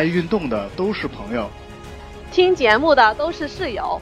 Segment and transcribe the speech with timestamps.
[0.00, 1.46] 爱运动的都是朋友，
[2.32, 4.00] 听节目的都是室友。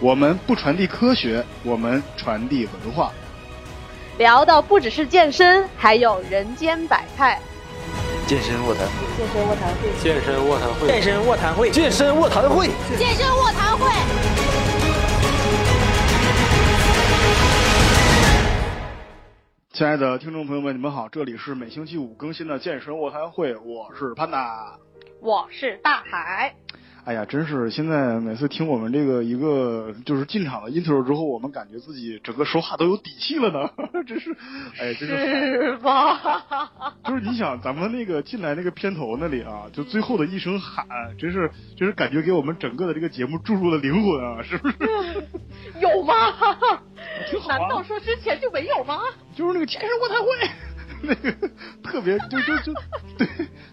[0.00, 3.12] 我们不传递科学，我们传递文化。
[4.16, 7.38] 聊的不只是健身，还有人间百态。
[8.26, 12.66] 健身卧谈会，健身卧谈会，健身卧谈会，健身卧谈会，健身卧谈会，
[12.96, 13.90] 健身卧谈会。
[19.74, 24.78] 亲爱的听众朋友们，你们好，这里是每星期五更新的健身卧谈会，我是潘达，
[25.26, 26.54] 我是大海。
[27.04, 33.68] 哎呀，真是现在每次听我们这个一个就是进场的 intro 之后，我们感觉自己整个说话都有底气了呢。
[34.06, 34.30] 真是，
[34.78, 35.16] 哎，真是。
[35.16, 36.70] 是吧？
[37.04, 40.86] 就是你想，咱们那个进来那个片头那里啊，就最后的一声喊，
[41.18, 44.76] 真是，真是感觉给我们整个的这个节目注入了灵魂啊， 是不是？
[45.80, 46.14] 有吗？
[47.28, 49.00] 挺好啊难道说之前就没有吗？
[49.34, 50.28] 就是那个天生卧谈会，
[51.06, 51.32] 那个
[51.82, 52.72] 特别就就就
[53.16, 53.28] 对，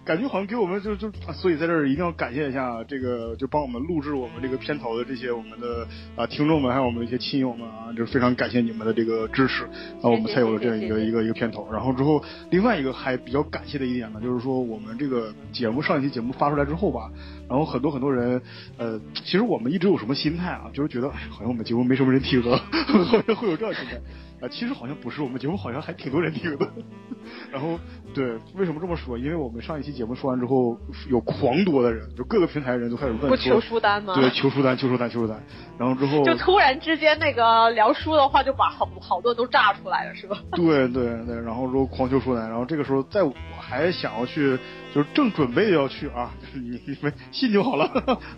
[0.05, 11.67] 感觉好像给我们就就，啊所以在这儿一定要感谢一下这个就帮我们录制我们这个片头的这些我们的啊听众们，还有我们的一些亲友们啊，就是非常感谢你们的这个支持，啊，我们才有了这样一个一个一个片头。
[11.71, 17.09] 然后之后，另外一个还比较感谢的一点呢，就是说我们这个节目上一期节目发出来之后吧，
[17.49, 18.41] 然后很多很多人，
[18.77, 22.61] 呃，其实我们一直有什么心态啊，就是觉得哎，好像我们节目没什么人听啊，
[23.09, 23.99] 好像会有这样心态。
[24.43, 26.67] 啊，其实好像不是，我们节目好像还挺多人听的。
[27.49, 27.79] 然后，
[28.13, 29.17] 对，为什么这么说？
[29.17, 30.77] 因为我们上一期节目说完之后，
[31.09, 34.13] 有狂多的人，就各个平台的人都开始问不求书单吗？
[34.15, 35.41] 对，求书单，求书单，求书单。
[35.77, 40.37] 然后之后，就突然之间那个聊书的话，就把好好多都炸出来了，是吧？
[40.51, 44.59] 对对对，然后之后狂求书单，然后这个时候，在我还想要去，
[44.93, 47.89] 就是正准备要去啊， 你你们信就好了，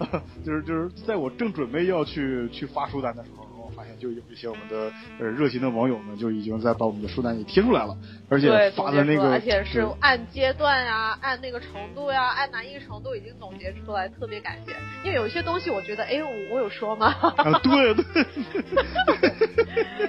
[0.46, 3.45] 就是就是在我正准备要去去发书单的时候。
[4.00, 7.98] 就有一些我们的呃热心的网友们就已经在把我们的书单给贴出来了，
[8.30, 14.74] 而且，发的那个，而且是按阶段呀、按那个程度呀、按难易程度已经总结出来，特别感谢。
[15.04, 17.08] 因为有一些东西，我觉得，哎，我我有说吗？
[17.38, 18.04] 啊，对对，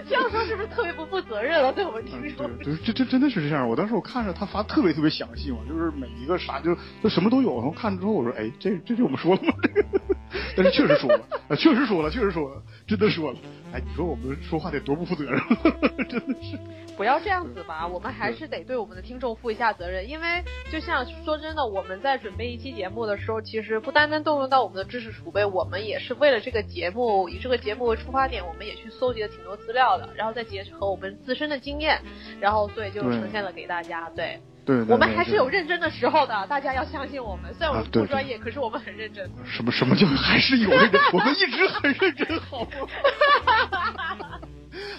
[0.08, 1.72] 这样说是不是特别不负责任了？
[1.72, 3.68] 对我们听众嗯，对对，这这真的是这样。
[3.68, 7.54] 我当时我看着他发特别特别详细嘛，就是每一个啥就就什么都有。
[7.56, 9.52] 然后看了之后我说，哎，这这就我们说了吗？
[9.62, 10.00] 这个，
[10.56, 13.38] 但是确实说了，啊，确实说了，确实说了，真的说了。
[13.72, 15.40] 哎，你说我们说话得多不负责任，
[16.08, 16.58] 真的是。
[16.96, 20.42] 不要这样子吧，我们还是得对我们的听众负一下责任，因为
[20.72, 32.00] 就像说真的，我们在准备一期节目的时候，其实不单单动用到我们的知识储备，我们也是为了这个节目，以这个节目为出发点，我们也去搜集了挺多资料的，然后再结合我们自身的经验，
[32.40, 34.08] 然后所以就呈现了给大家。
[34.10, 37.54] 对对，对我们还是有认真的时候的，大家要相信我们。
[37.54, 39.30] 虽然我们不专业，可是我们很认真。
[39.44, 41.00] 什么什么叫还是有认真？
[41.12, 42.68] 我们一直很认真，好吗？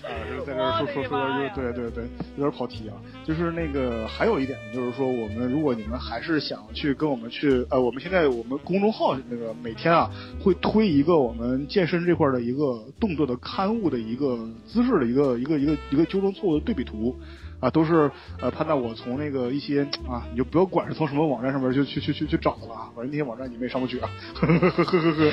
[0.08, 2.04] 啊，是在这儿说说说我的妈呀的，对对对，
[2.38, 2.96] 有点跑题啊。
[3.26, 10.10] 就是那个还有一点，就是说我们如果你们还是想去跟我们去，呃，我们现在我们公众号那个每天啊
[10.42, 17.20] 会推一个我们健身这块的一个动作的刊物的一个姿势的一个一个一个一个纠正错误的对比图。
[17.60, 18.10] 啊，都是
[18.40, 25.32] 呃，判断我从那个一些啊，你就不要管是从什么网站上面就去去去去找的了啊，反正那些网站你们也上不去啊， 呵呵呵呵呵呵，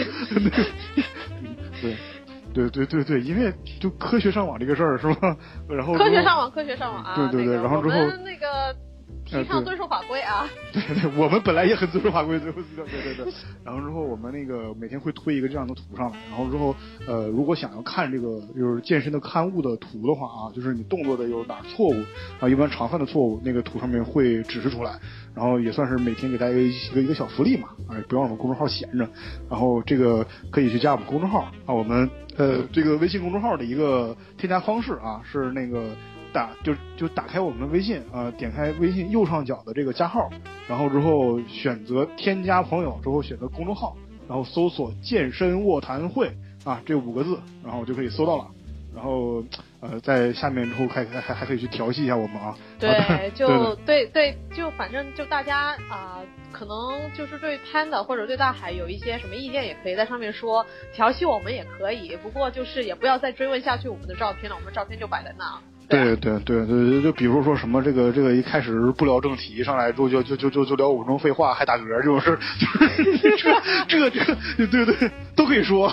[1.80, 1.96] 对。
[2.54, 5.36] 对对对对，因为就科学上网这个事儿是吧？
[5.68, 7.16] 然后科学上网，科学上网啊！
[7.16, 8.72] 对对对那个然后之后那个
[9.24, 10.46] 提倡遵守法规啊。
[10.72, 13.32] 对对，我们本来也很遵守法规，对对对对对。
[13.64, 16.74] 然后之后我们那个每天会推一个这样的图上来，然后之后
[17.06, 21.94] 呃，如果想要看这个就是健身的刊物的图的话啊，就是你动作的有哪儿错误
[22.40, 24.98] 啊，一般常犯的错误，那个图上面会指示出来，
[25.34, 29.08] 然后也算是每天给大家一个一个小福利嘛，哎，不让我们公众号闲着，
[29.48, 35.90] 然后这个可以去加我们公众号啊，我们呃这个微信公众号的一个添加方式啊是那个。
[36.34, 40.28] 打就就打开我们的微信啊、呃点开微信右上角的这个加号，
[40.68, 43.96] 然后之后选择添加朋友，之后选择公众号，
[44.28, 48.46] 然后搜索“健身卧谈会”啊这五个字，然后就可以搜到了。
[48.94, 49.42] 然后
[49.80, 52.48] 呃，在下面之后还还还还可以去调戏一下我们啊。
[52.48, 56.20] 啊 对，就对对对，就反正就大家啊、
[56.52, 60.64] 可能就是对 Panda 或者对大海有一些什么意见，也可以在上面说，
[60.94, 65.60] 调戏我们也可以，不过就是也不要再追问下去我们的照片了，我们的照片就摆在那。
[65.88, 72.38] 对啊对对对就比如说什么这个这个一开始不聊正题，上来之后就就就就就聊五分钟废话，还打嗝这种事儿，
[73.18, 73.54] 就是
[73.86, 74.24] 这这
[74.56, 75.92] 这对对都可以说，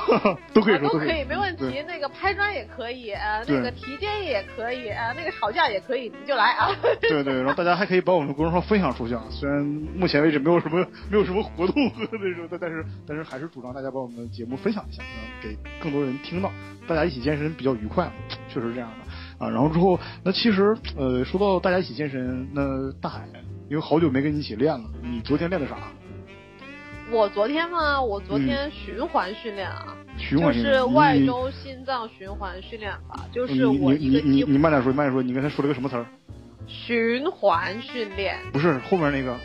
[0.53, 1.83] 都可以啊，说，可都可以，没问题。
[1.87, 6.69] 那个拍砖也可以，呃，那个提建议也可以，呃，那个吵架也可以，你就来啊。
[7.01, 9.23] 对对，然后大家还可以把我们的公众号分享出去啊。
[9.29, 9.61] 虽然
[9.95, 11.75] 目前为止没有什么没有什么活动
[12.11, 16.51] 那种，但但是但是还是主张大家把我们的节目分享一下，嗯，给更多人听到，
[16.87, 18.09] 大家一起健身比较愉快，
[18.47, 19.00] 确实是这样的
[19.41, 19.49] 啊。
[19.49, 23.27] 然后之后，那其实呃，说到大家一起健身，那大海，
[23.69, 25.75] 因为好久没跟你一起练了，你昨天练的啥？
[27.11, 36.05] 我昨天嘛，我昨天循环训练啊，嗯循就是环训练外周心脏循环训练法，就是我你你你一个你你慢点说，慢点说，你刚才说了个什么词儿？
[36.67, 39.35] 循环训练，不是后面那个，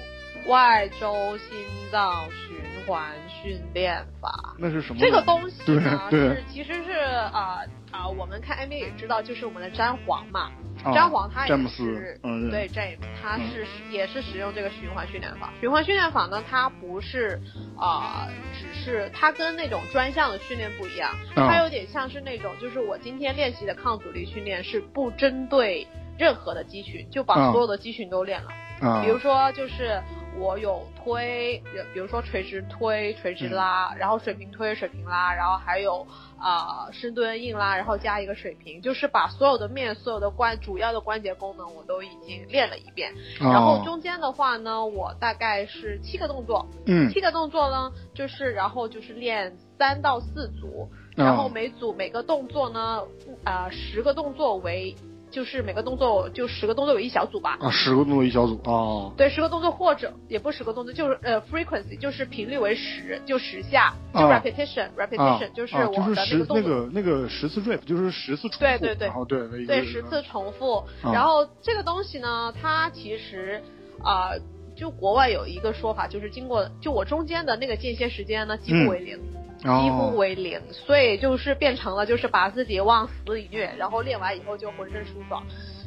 [0.46, 1.48] 外周心
[1.90, 2.56] 脏循
[2.86, 4.54] 环训练法。
[4.58, 5.00] 那是什么？
[5.00, 6.92] 这个东西呢，对对是其实是
[7.32, 7.58] 啊
[7.90, 10.50] 啊、我们看 NBA 也知道，就是我们的詹皇嘛，
[10.84, 15.50] 啊詹皇他也是，嗯，对 James，他是、也是使用这个循环训练法。
[15.60, 17.40] 循环训练法呢，它不是
[17.78, 25.86] 啊、只是它跟那种专项的训练不一样，啊它有点像是那种，就是我今天练习的抗阻力训练是不针对
[26.18, 28.50] 任何的肌群，就把啊所有的肌群都练了。
[28.80, 30.02] 啊，比如说，就是
[30.38, 31.62] 我有推，
[31.92, 36.06] 比如说垂直推、垂直拉，然后水平推、水平拉，然后还有
[36.38, 43.12] 啊、深蹲、硬拉，然后加一个水平，就是把所有的面、所有的关主要的关节功能我都已经练了一遍。
[43.40, 53.02] 啊然后中间的话呢，我大概是七个动作，嗯七个动作呢，就是然后就是练三到四组，啊然后每组每个动作呢，
[53.44, 54.94] 啊、十个动作为，
[55.30, 57.58] 就是每个动作就十个动作为一小组吧。
[57.60, 66.70] 啊，十个动作一小组啊，对，十个动作或者也不十个动作，就是呃 frequency 就是频率为十，就十下，就啊 repetition、啊 repetition 就是啊我的就是十那那个动作。
[66.70, 70.76] 个那个十次 rep 就是十次重复，对对对然后对对，十次重复。
[71.02, 73.62] 啊然后这个东西呢，它其实
[74.02, 74.30] 啊、
[74.76, 79.18] 就国外有一个说法，就是经过就我中间的那个间歇时间呢，几乎为零。
[79.66, 85.42] 几乎哦为零，所以就是变成了就是把自己往死里虐，然后练完以后就浑身舒爽。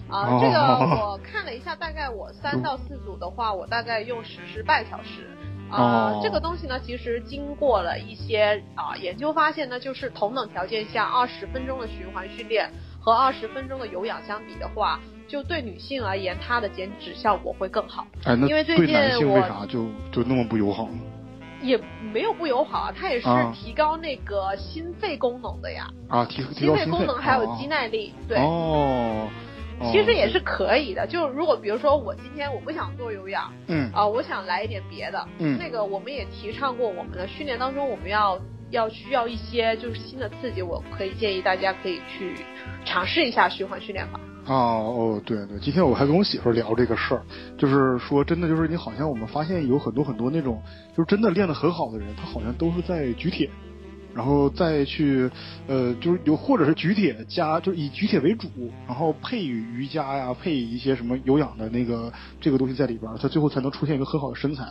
[0.10, 0.60] 啊、哦这个
[1.02, 5.30] 我看了一下，大概我三到四组的话，我大概用时是半小时。
[5.70, 12.68] 啊、哦这个东西呢，其实经过了一些啊、研究发现呢，就是同等条件下，二十分钟的循环训练
[13.00, 18.08] 和二十分钟的有氧相比的话，就对女性而言，它的减脂效果会更好。
[18.24, 20.98] 哎，那因为最近对男性为我啥就就那么不友好呢？
[21.62, 21.80] 也
[22.14, 23.52] 没有不友好啊，它也是啊。
[23.54, 25.88] 提高那个心肺功能的呀。
[26.08, 26.86] 啊，提提心肺。
[26.86, 29.28] 功能还有哦肌耐力，对，哦，
[29.80, 31.06] 哦其实也是可以的。
[31.08, 33.92] 就是如果比如说我今天我不想做有氧嗯。
[33.94, 35.58] 啊、我想来一点别的，嗯。
[35.58, 38.40] 那个我们也提倡过，我们的训练当中我们要
[38.72, 42.36] 要需要一些就是新的刺激，我可以建议大家可以去
[42.86, 43.50] 尝试一下。
[43.50, 44.20] 循环训练法。
[44.46, 47.22] 哦哦，对对，今天我还跟我媳妇聊这个事儿，
[47.56, 50.60] 就是说真的，就是你好像我们发现有很多很多那种，
[50.98, 53.48] 就是真的练得很好的人，他好像都是在举铁，
[54.12, 55.30] 然后再去，
[55.68, 58.50] 呃，就是有或者是举铁加，就是以举铁为主，
[58.88, 64.64] 然后配瑜伽呀，配一些什么有氧的那个这个东西在里边儿，他最后才能出现一个很好的身材。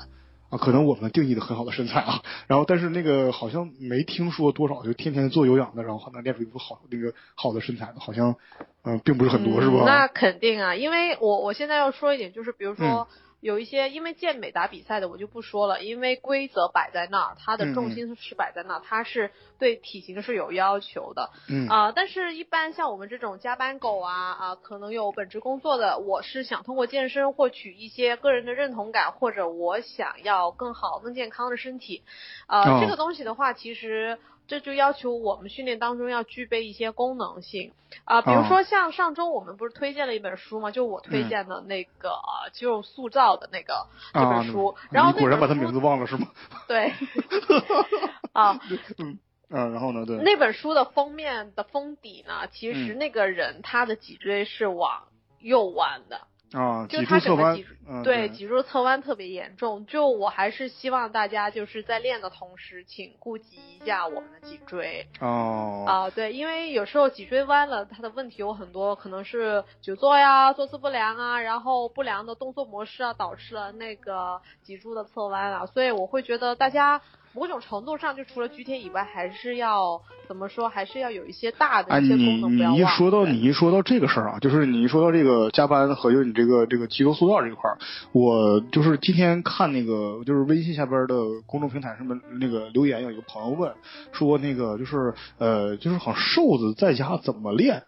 [0.50, 8.36] 啊，可能我们定义的很好的身材啊，然后但是那个好像没听说多少就天天做有氧的，然后还能练出一副好那个好的身材的，好像
[8.82, 9.84] 嗯、呃并不是很多，是吧？
[9.84, 12.86] 嗯那肯定啊，因为我我现在要说一点，就是比如说。
[12.86, 13.06] 嗯
[13.40, 21.30] 有一些因为健美打比赛的我就不说了，因为规则摆在那儿，它的嗯重心是摆在那儿，它是对体型是有要求的。
[21.48, 32.02] 嗯啊、但是，一般像我们这种加班狗啊啊、可能有本职工作的，我是想通过健身获取一些个人的认同感，或者我想要更好、更健康的身体。
[32.48, 37.72] 呃，哦这个东西的话，其实这就要求我们训练当中要具备一些功能性
[38.04, 40.70] 啊、比如哦说像上周我们不是推荐了一本书吗？
[40.72, 46.26] 就我推荐的那个、呃肌肉塑造的那个这啊本书，然后你果然把他名字忘了是吗？
[46.68, 46.92] 对
[48.32, 48.60] 啊。
[48.98, 49.18] 嗯
[49.50, 50.04] 嗯，然后呢？
[50.04, 55.04] 对，那本书的封面的封底呢，其实嗯那个人他的脊椎是往
[55.40, 59.84] 右弯的，啊，脊就他柱侧弯整个脊对，脊柱侧弯特别严重。
[59.86, 75.66] 就我还是希望大家就是在练的同时，请顾及一下我们的脊椎哦，啊、对，因为有时候脊椎弯了，它的问题有很多，可能是久坐呀、坐姿不良啊，然后不良的动作模式啊，导致了那个脊柱的侧弯啊。
[75.66, 77.00] 所以我会觉得大家。
[77.32, 80.68] 某种程度上，就除了举铁以外，还是要怎么说？
[80.68, 82.78] 还是要有一些大的哎，你一些功能，不要忘。
[82.78, 87.78] 你一说到你一说到这个事儿啊，就是你一说到这个加班和就是你这个这个肌肉塑造这一块儿，
[88.12, 91.16] 我就是今天看那个就是微信下边的
[91.46, 93.72] 公众平台上面那个留言，有一个朋友问
[94.12, 97.84] 说那个就是呃就是好像瘦子在家怎么练？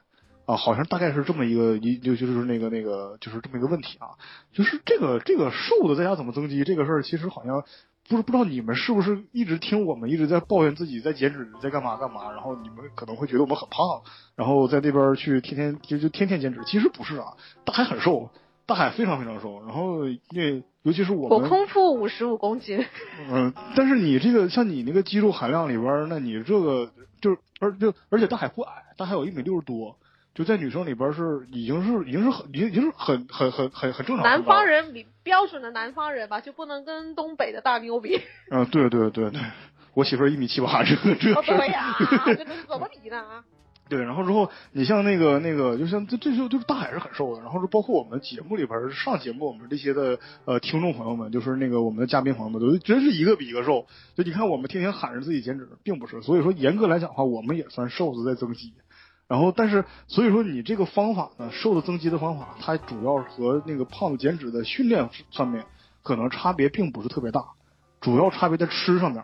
[0.47, 4.19] 啊，好像大概是这么一个一就就是那个那个就是这么一个问题啊，
[4.53, 7.63] 就是这个这个瘦子在家怎么增肌这个事儿，其实好像
[8.11, 14.03] 不是不知道你们是不是一直听我们一直在抱怨自己在减脂，在干嘛干嘛，然后你们可能会觉得我们很胖，
[14.35, 18.29] 然后在那边去天天就就天天减脂，其实不是啊，大海很瘦，
[18.67, 20.01] 大海非常非常瘦，然后
[20.31, 22.85] 那尤其是我们，我空腹五十五公斤，
[23.31, 26.91] 嗯，但是你这个像你那个肌肉含量里边，那你这个
[27.21, 29.97] 就是而就而且大海不矮，大海有一米六十多，
[30.35, 34.25] 就在女生里边是已经是已经是很已经是很很很很很正常。
[34.25, 38.21] 南方人比标准的南方人吧，就不能跟东北的大妞比。
[38.51, 39.41] 嗯，对对对对，
[39.93, 41.95] 我媳妇儿一米七八，这个这个对呀，
[42.25, 43.45] 这个是怎么比呢？
[43.89, 53.87] 对，然后之后你像那个那个，就像这这就就是大海是很瘦的，然后是包括我们节目里边上节目我们这些的呃听众朋友们，就是那个我们的嘉宾朋友们，都真是一个比一个瘦。
[54.15, 58.73] 就你看我们天天喊着自己减脂，并不是，所以说严格来讲的话，我们也算瘦子在增肌。
[59.31, 65.65] 然后但是所以说你这个方法呢，瘦的增肌的方法，它主要和那个胖子减脂的训练上面
[66.03, 67.45] 可能差别并不是特别大，
[68.01, 69.23] 主要差别在吃上面。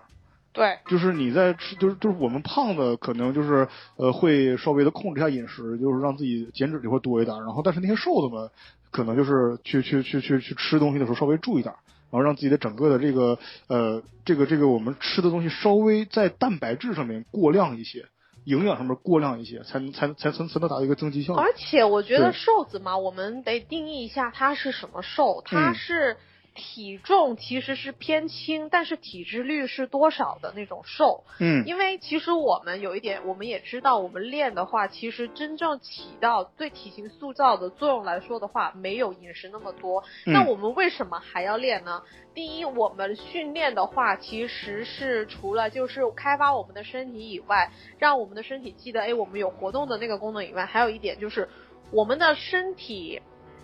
[0.52, 7.36] 对，就是你在吃，就是就是我们胖子可能就是呃会稍微的控制一下饮食，就是让自己减脂就会多一点。
[7.38, 8.48] 然后但是那些瘦子们
[8.92, 11.74] 可能就是去去去去去吃东西的时候稍微注意点，
[12.10, 13.36] 然后让自己的整个的这个
[13.66, 18.06] 呃这个这个我们吃的东西稍微在蛋白质上面过量一些，
[18.46, 21.42] 营养上面过量一些，才能才才才才能达到一个增肌效果。
[21.42, 26.16] 而且我觉得瘦子嘛，我们得定义一下它是什么瘦，它是。
[26.56, 31.22] 体重其实是偏轻，但是体脂率是多少的那种瘦？
[31.38, 40.02] 嗯，因为其实我们有一点，我们也知道，我们练的话，其实真正起到对体型塑造的作用来说的话，没有饮食那么多。
[40.24, 42.02] 那我们为什么还要练呢？
[42.34, 51.48] 第一，我们训练的话，其实是除了就是开发我们的身体以外，让我们的身体记得，哎，我们有活动的那个功能以外，还有一点就是
[51.92, 53.20] 我们的身体。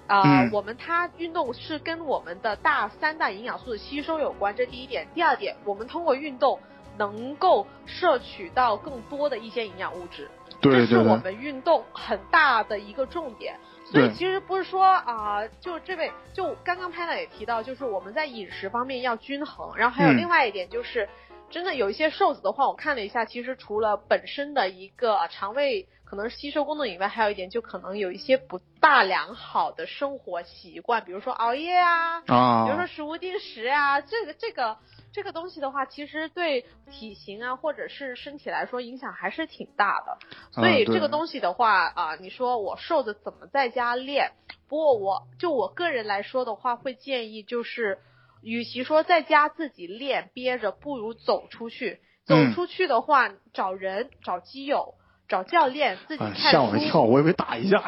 [0.06, 5.06] 啊，我们它运动是跟我们的大三大营养素的吸收有关，这第一点。
[5.14, 6.58] 第二点，我们通过运动
[6.98, 10.28] 能够摄取到更多的一些营养物质，
[10.60, 13.56] 这是我们运动很大的一个重点。
[13.84, 19.74] 所以其实不是说啊，就这位就刚刚拍的也提到，就是我们在饮食方面要均衡。
[19.76, 21.08] 然后还有另外一点就是，
[21.48, 25.88] 真的有一些瘦子的话，我看了一下，其实除了本身的一个肠胃。
[26.12, 34.76] 可能吸收功能以外，还有一点就可能有一些不大良好的生活习惯，比如说熬夜啊，啊，比如说食物定时啊，这个这个
[35.10, 40.18] 这个东西的话，其实对体型啊或者是身体来说影响还是挺大的。
[40.50, 44.32] 所以这个东西的话啊，你说我瘦子怎么在家练？
[44.68, 48.00] 不过我就我个人来说的话，会建议就是，
[48.42, 52.02] 与其说在家自己练憋着，不如走出去。
[52.26, 54.94] 走出去的话，找人找基友。
[55.32, 57.82] 找教练自己看吓我一跳，我以为打一架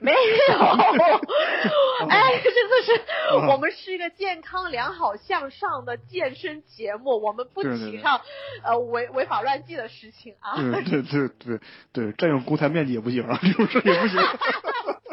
[0.00, 0.18] 没有
[2.10, 2.90] 哎，真的是，
[3.48, 8.20] 我们是一个健康、良好、向上的健身节目，我们不提倡
[8.64, 10.56] 呃违违法乱纪的事情啊。
[10.56, 11.60] 对对对对
[11.92, 14.18] 对，占用公台面积也不行啊，这种事也不行。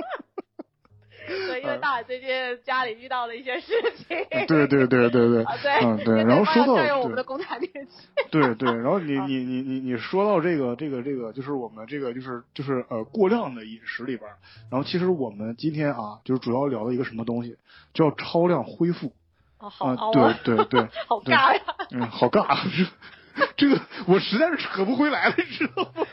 [1.48, 2.30] 对，因为大海最近
[2.64, 4.08] 家里遇到了一些事情。
[4.48, 5.44] 对对对对对。
[5.44, 5.72] 啊对。
[5.84, 8.08] 嗯对， 然后说到我们的公台面积。
[8.30, 14.30] 对对，然后你 你你你你说到这个这个这个，就是我们这个就是就是呃过量的饮食里边，
[14.70, 17.58] 然后其实我们今天啊，就是主要聊的一个什么东西，
[17.94, 19.14] 叫超量恢复。
[19.60, 20.12] 哦好啊。
[20.44, 20.82] 对对对。
[21.08, 21.62] 好尬呀。
[21.92, 22.58] 嗯，好尬，
[23.56, 26.06] 这个我实在是扯不回来了，你知道吗？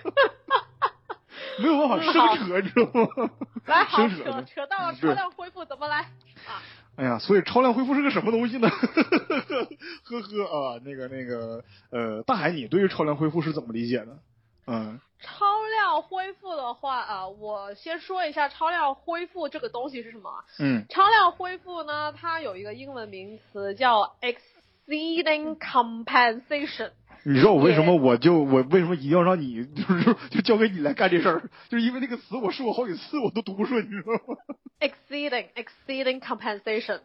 [1.60, 2.12] 没有办法生
[2.46, 3.30] 扯，你知道吗？
[3.68, 5.98] 来，好扯，扯到了超量恢复怎么来
[6.46, 6.62] 啊？
[6.96, 8.68] 哎呀，所以超量恢复是个什么东西呢？
[10.04, 14.18] 呵呵啊，那个那个呃，大海，你对于超量恢复是怎么理解的？
[14.66, 20.44] 嗯，超量恢复的话啊，我先说一下超量恢复这个东西是什么。
[20.58, 26.90] 嗯，超量恢复呢，它有一个英文名词叫 exceeding compensation。
[27.24, 31.42] 你知道我为什么我就我为什么一定要让你就是就交给你来干这事儿？
[31.68, 34.36] 就是因为那个词我试过好几次我都读不顺，你知道吗
[34.80, 37.00] ？Exceeding exceeding compensation，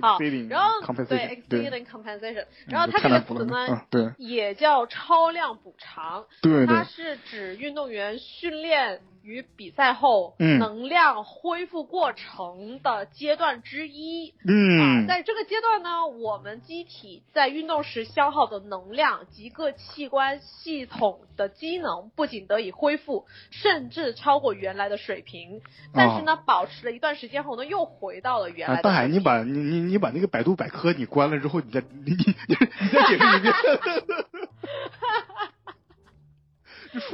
[0.00, 0.18] 好，
[0.48, 9.00] 然后对 exceeding compensation，然后它这个词呢，对，也叫超量补偿，对，它是指运动员训练。
[9.26, 14.32] 与比赛后能量恢复过程的阶段之一。
[14.46, 25.60] 嗯，在这个阶段呢，我们机体在运动时消耗的能量及各器官系统的机能不仅得以恢复，甚至超过原来的水平。
[25.92, 28.80] 但是呢，保持了一段时间后呢，又回到了原来。
[28.80, 33.52] 大海，你把你你你把那个百度百科你关了之后，你再你你你再解释一遍。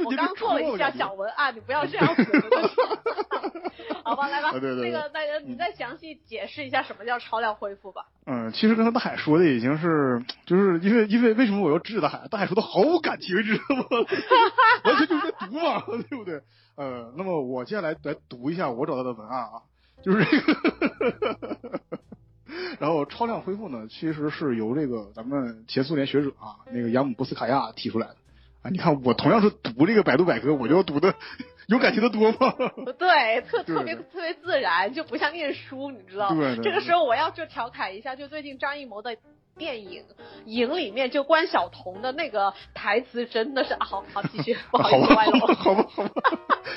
[0.05, 2.23] 我刚做了一下小文案，你不要这样子。
[4.03, 8.05] 好吧，来吧，那个那个，你再详细解释一下什么叫超量恢复吧。
[8.25, 12.27] 嗯，其实刚才大海说的已经是，就是因为因为为什么我要治大海？
[12.29, 13.83] 大海说的毫无感情，知道吗？
[14.83, 16.41] 完全就是在读嘛，对不对？
[16.75, 19.61] 呃，那么我接下来来读一下我找到的文案啊，
[20.03, 21.79] 就是这个。
[22.79, 28.15] 然后超量恢复呢，其实是由这个咱们前苏联学者啊，那个亚姆波斯卡亚提出来的。
[28.63, 31.13] 啊，你看我同样是读这个百度百科，我就要读的
[31.67, 32.55] 有感情的多吗？
[32.97, 36.35] 对，特特别特别自然，就不像念书，你知道吗？
[36.41, 39.15] 对对这个时候我要就调侃一下，就最近张艺谋的。
[39.55, 40.01] 电影
[40.45, 45.53] 《影》里面就关晓彤的那个台词真的是啊，好好继续， 不好好意思歪吧，楼。
[45.53, 46.11] 好吧，好吧，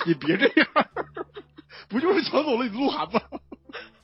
[0.04, 0.68] 你别这样，
[1.88, 3.18] 不就是抢走了你的鹿晗吗？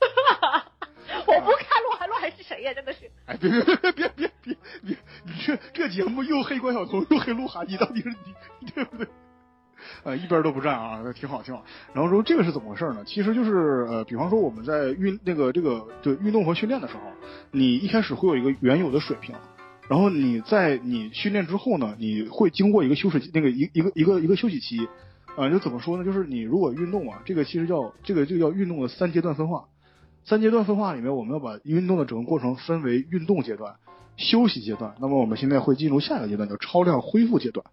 [1.27, 2.73] 我不看鹿晗，鹿晗是谁呀？
[2.73, 4.29] 真的是，哎，别别别别别
[4.83, 8.09] 别，你这这节目又黑关晓彤，又黑鹿晗，你到底是
[8.59, 9.07] 你对不对？
[10.03, 11.63] 呃，一边都不站啊，挺好挺好。
[11.93, 13.03] 然后说这个是怎么回事呢？
[13.05, 17.01] 其实就是呃，比方说我们在运那个这个对运动和训练的时候，
[17.51, 19.35] 你一开始会有一个原有的水平，
[19.89, 24.87] 然后你在你训练之后呢，你会经过一个休息那个一一个一个一个休息期，
[25.35, 26.05] 啊，就怎么说呢？
[26.05, 29.65] 就是你如果运动啊，这个其实叫这个就叫运动的三阶段分化。
[30.25, 33.75] 三阶段分化里面，我们要把运动的整个过程分为运动阶段、
[34.15, 34.95] 休息阶段。
[34.99, 37.65] 那么我们现在会进入下一个阶段，叫超量恢复阶段。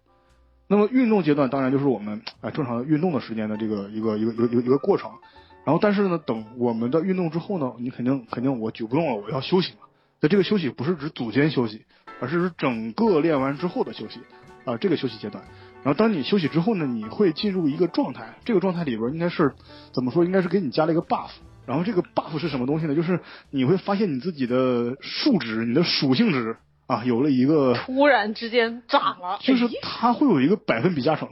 [0.67, 5.11] 那么运动阶段当然就是我们啊、呃正常的运动的时间的这个一个一个一个一个一个过程。
[5.63, 9.87] 然后但是呢，等我们的运动之后呢，你肯定肯定我举不动了，我要休息嘛。
[10.19, 11.85] 那这个休息不是指组间休息，
[12.19, 14.19] 而是指整个练完之后的休息
[14.65, 15.43] 啊、这个休息阶段。
[15.83, 19.53] 然后当你休息之后呢，你会进入一个状态，这个状态里边应该是
[19.93, 20.23] 怎么说？
[20.25, 21.29] 应该是给你加了一个 buff。
[21.65, 22.95] 然后这个 buff 是什么东西呢？
[22.95, 31.29] 就是你会发现你自己的数值、你的属性值啊，有了一个突然之间涨了， 就是哎它会有一个百分比加成，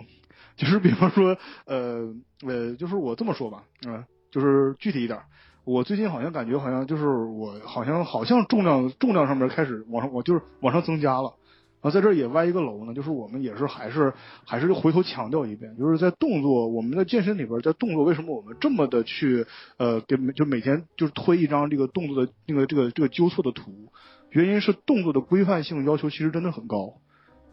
[0.55, 2.13] 就是比方说，呃
[2.45, 5.19] 呃，就是我这么说吧，嗯、就是具体一点，
[5.65, 11.33] 我最近好像感觉好像就是我好像好像重量重量上面开始往上，我就是往上增加了。
[11.81, 14.13] 然后在这儿也歪一个楼呢，就是我们也是还是
[14.45, 19.45] 还是回头强调一遍，就是在动作我们的健身里边，在动作为什么我们这么的去
[19.77, 23.91] 呃给就每天就是推一张这个动作的那个这个这个纠错的图，
[24.29, 26.95] 原因是动作的规范性要求其实真的很高。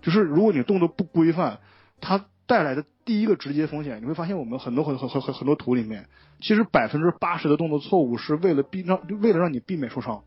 [0.02, 1.58] 就是如果你动作不规范，
[2.00, 6.08] 它带来的第一个直接风险，你会发现我们很多很很很很很多图里面，
[6.40, 10.22] 其实百分之八十的动作错误是为了避让为了让你避免受伤，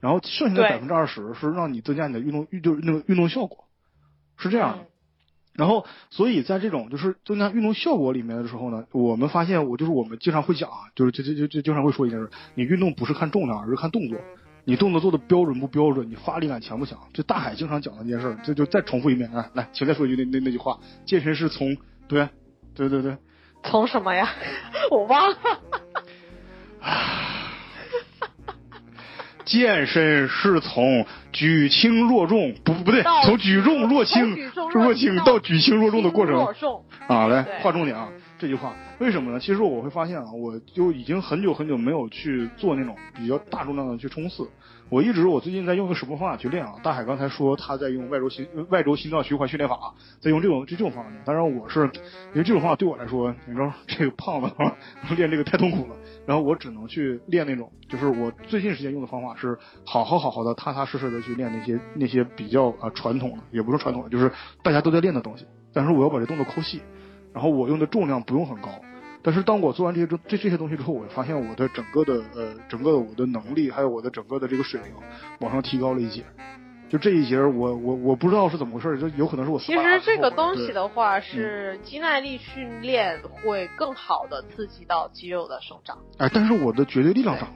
[0.00, 3.64] 然后剩下的对百分之二十是让你增加你的运动运就是那个运动效果，
[4.36, 4.84] 是这样的。
[4.84, 4.86] 嗯
[5.58, 14.16] 然后，所以在这种就是增加运动效果里面的时候呢，我们发现我就是我们经常会讲啊，就是就就就就经常会说一件事，你运动不是看重量，而是看动作。
[14.64, 16.96] 你动作做的标准不标准，你发力感强不强？
[17.12, 19.50] 这大海经常讲的一件事，这就再重复一遍啊！
[19.54, 22.28] 来，请再说一句那那那句话：健身是从对
[22.76, 23.16] 对对对，
[23.64, 24.30] 从什么呀？
[24.92, 25.36] 我忘了。
[29.48, 34.36] 健身是从举轻若重，不不对，从举重若轻
[34.74, 36.46] 若轻到到举轻若重的过程
[37.08, 37.26] 啊！
[37.26, 38.08] 来对划重点啊！
[38.38, 39.40] 这句话为什么呢？
[39.40, 44.48] 其实我会发现啊，我就已经很久很久没有去做那种比较大重量的去冲刺。
[44.90, 46.74] 我一直我最近在用一个什么方法去练啊？
[46.82, 51.10] 大海刚才说他在用外轴心外轴心脏循环训练法，在用这种这种方法。
[51.24, 51.80] 当然我是
[52.32, 54.76] 因为这种方法对我来说，你知道 这个胖子啊
[55.16, 55.96] 练这个太痛苦了。
[56.26, 64.30] 然后我只能去练那种，就是我最近时间用的方法是好好好好的踏踏实实的去练那些那些比较啊、传统的，也不是传统的，就是
[64.62, 65.44] 大家都在练的东西。
[65.74, 66.80] 但是我要把这动作抠细，
[67.32, 68.68] 然后我用的重量不用很高。
[69.22, 74.92] 但是当我做完这些这这些东西之后，我发现我的整个的呃整个的我的能力，还有我的整个的这个水平
[75.40, 76.24] 往上提高了一截。
[76.88, 85.98] 就这一节，我我我不知道是怎么回事，就有可能是我其实这个东西的话是肌耐力训练会更好的刺激到肌肉的生长。
[86.16, 87.54] 哎，但是我的绝对力量涨了，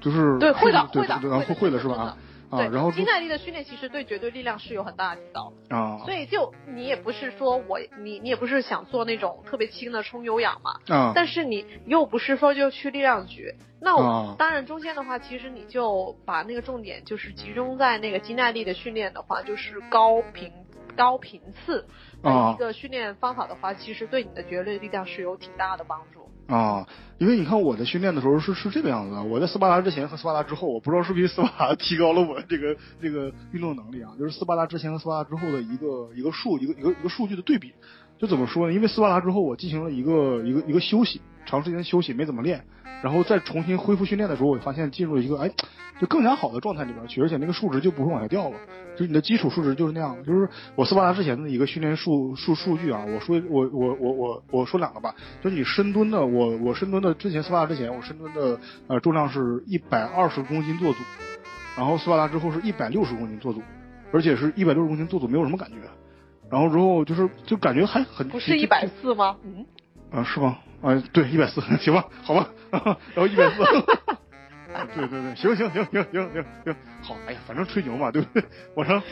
[0.00, 2.16] 就是对，会的，对会的，会的是吧？
[2.56, 5.52] 对，然后肌耐力的训练其实对绝对力量是有很大的提高。
[5.70, 20.52] 啊所以就你也不是说我你你也不是想做那种特别轻的冲有氧嘛，啊但是你又不是说就去力量举，那当然中间的话，其实你就把那个重点就是集中在那个肌耐力的训练的话，就是高频
[20.96, 21.86] 高频次
[22.22, 26.23] 的啊一个训练方法的话，其实对你的绝对力量是有挺大的帮助。
[26.46, 26.86] 啊，
[27.18, 37.72] 因为你看我在训练的时候是是这个样子的，我在斯巴达之前和斯巴达之后，我不知道是不是斯巴达提高了我这个这个运动能力啊，就是斯巴达之前和斯巴达之后的一个一个数一个一个一个数据的对比，
[38.18, 38.72] 就怎么说呢？
[38.72, 42.64] 因为斯巴达之后我进行了一个一个一个休息，长时间休息没怎么练，
[43.02, 45.50] 然后再重新恢复训练的时候，我发现进入了一个哎
[46.00, 48.56] 就更加好的状态里边去，而且那个数值就不会往下掉了，
[48.96, 50.22] 就是你的基础数值就是那样的。
[50.24, 60.98] 就是我斯巴达之前的一个训练数数数据啊，我说我我我我我说两个吧，就是你深蹲的，我我深蹲的之前斯巴达之前我深蹲的呃重量是一百二十公斤做组，
[61.76, 63.62] 然后斯巴达之后是一百六十公斤做组，
[64.12, 65.76] 而且是一百六十公斤做组没有什么感觉，
[66.50, 69.36] 然后之后就是就感觉还很不是一百四吗？
[69.44, 69.64] 嗯，
[70.10, 70.58] 啊，是吗？
[70.82, 73.62] 啊，对，一百四， 行吧，好吧，然后一百四，
[74.94, 78.44] 对对对，行行行行行行行，好，哎呀，反正吹牛嘛，对不对？
[78.74, 79.02] 往上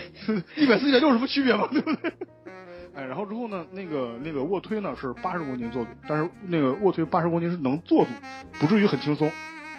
[0.57, 2.13] 一百四一百六有什么区别嘛，对不对？
[2.95, 8.11] 哎，然后之后呢，那个那个卧推呢是八十公斤做组，但是那个卧推八十公斤是能做组，
[8.61, 9.31] 不至于很轻松。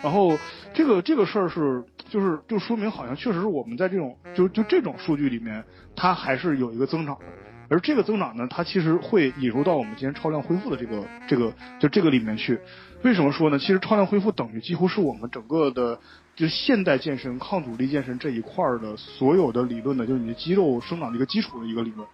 [0.02, 0.38] 然后
[0.74, 5.64] 这个这个事儿是就是就说明好像确实是我们在这种就就这种数据里面，
[5.96, 7.26] 它还是有一个增长的。
[7.70, 12.60] 而这个增长呢，它其实会引入到我们今天超量恢复的这个这个就这个里面去。
[13.04, 13.58] 为什么说呢？
[13.58, 16.00] 其实超量恢复等于几乎是我们整个的
[16.36, 22.08] 就现代健身、抗阻力健身这一块儿的所有的理论的，就是你的肌肉生长的一个基础的一个理论。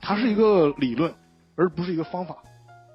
[0.00, 1.14] 它是一个理论，
[1.54, 2.36] 而不是一个方法。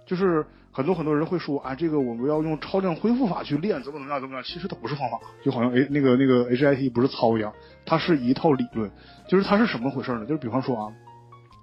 [0.10, 4.44] 就是很多很多人会说啊，这个我们要用超量恢复法去练，怎么怎么样，怎么样？
[4.44, 7.54] 其实它不是方法，就好像哎那个那个 HIT 不是操一样，
[7.86, 8.90] 它是一套理论。
[9.28, 10.26] 就是它是什么回事呢？
[10.26, 10.94] 就是比方说啊，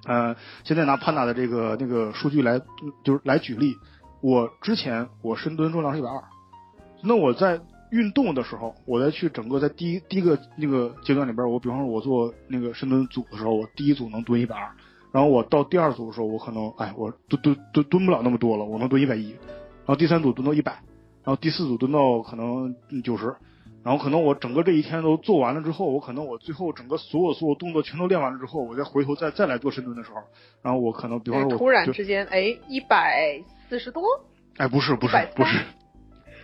[0.07, 2.61] 呃，现在拿潘达的这个那个数据来，
[3.03, 3.75] 就是来举例。
[4.21, 6.23] 我之前我深蹲重量是一百二，
[7.03, 14.71] 那我在运动的时候，我再去整个在第一第一个那个阶段里边，我比方说我做那个深蹲组的时候，我第一组能蹲一百二。
[15.17, 19.31] 然后我到第二组的时候，我可能哎，我蹲蹲蹲蹲不了那么多了，我能蹲一百一。
[19.31, 20.73] 然后第三组蹲到一百，
[21.25, 23.35] 然后第四组蹲到可能九十。
[23.83, 30.17] 然后可能我整个这一天都做完了之后，我可能我最后整个所有所有动作全都练完了之后，我再回头再再来做深蹲的时候，
[30.61, 34.03] 然后我可能比方说我突然之间哎一百四十多，
[34.59, 35.65] 哎不是不是不是。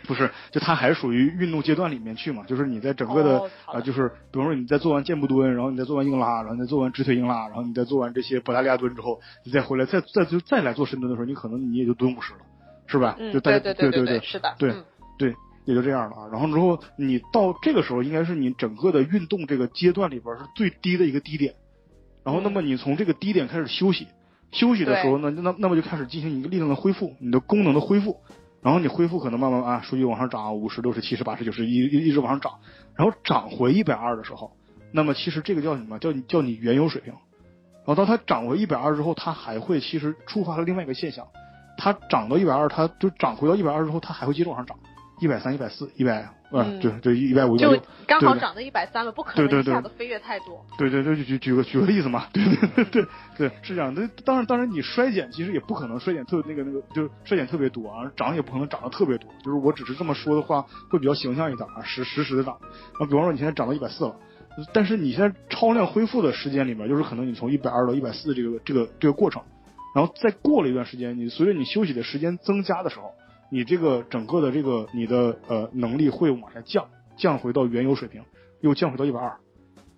[0.06, 12.40] 不是，就它还是属于运动阶段里面去嘛，就是你在整个的啊，就是比如说你在做完箭步蹲，然后你再做完硬拉，然后你再做完直腿硬拉，然后你再做完这些博大利亚蹲之后，你再回来再再就再来做深蹲的时候，你可能你也就蹲五十了，
[12.86, 13.16] 是吧？
[13.18, 14.74] 嗯，对对对对对，是的，对
[15.18, 15.34] 对，
[15.64, 16.28] 也就这样了啊。
[16.32, 21.54] 然后之后你到这个时候，应该是你整个的运动这个阶段里边是最低的一个低点，
[22.24, 24.08] 然后那么你从这个低点开始休息，
[24.50, 28.16] 休息的时候呢，那那么就开始进行一个力量的恢复，你的功能的恢复。
[28.62, 32.60] 然后你恢复可能慢慢啊，数据往上涨，五十、六十、七十、八十、九十，一一一直往上涨，
[32.94, 34.52] 然后涨回一百二的时候，
[34.92, 35.98] 那么其实这个叫什么？
[35.98, 37.12] 叫你叫你原有水平。
[37.12, 41.26] 然后当它涨回一百二之后，它还会其实触发了另外一个现象，
[41.76, 44.78] 它涨到一百二，它就涨回到一百二之后，它还会接着往上涨，
[45.20, 46.28] 一百三、一百四、一百。
[46.54, 47.74] 嗯，对对，一百五就
[48.06, 50.62] 刚好涨到一百三了，不可能一下子飞跃太多。
[50.76, 53.06] 对对对，举举个举个例子嘛，对对对对
[53.38, 53.94] 对，是这样。
[53.94, 59.30] 那当然当然，你衰减其实也不可能衰减特那个那个，就是衰减特别多啊，涨也不可能涨得特别多。
[59.42, 62.52] 就是我只是这么说的话，会比较形象一点啊，实实时的涨。
[62.52, 64.14] 啊，比方说你现在涨到一百四了，
[64.74, 69.42] 但是你现在超量恢复的时间里面，就是可能你从一百二到一百四这个这个这个过程，
[69.94, 73.14] 然后再过了一段时间，你随着你休息的时间增加的时候，
[73.52, 76.84] 你这个整个的这个你的呃能力会往下降。
[77.14, 78.22] 降回到原有水平，
[78.62, 79.36] 又降回到一百二。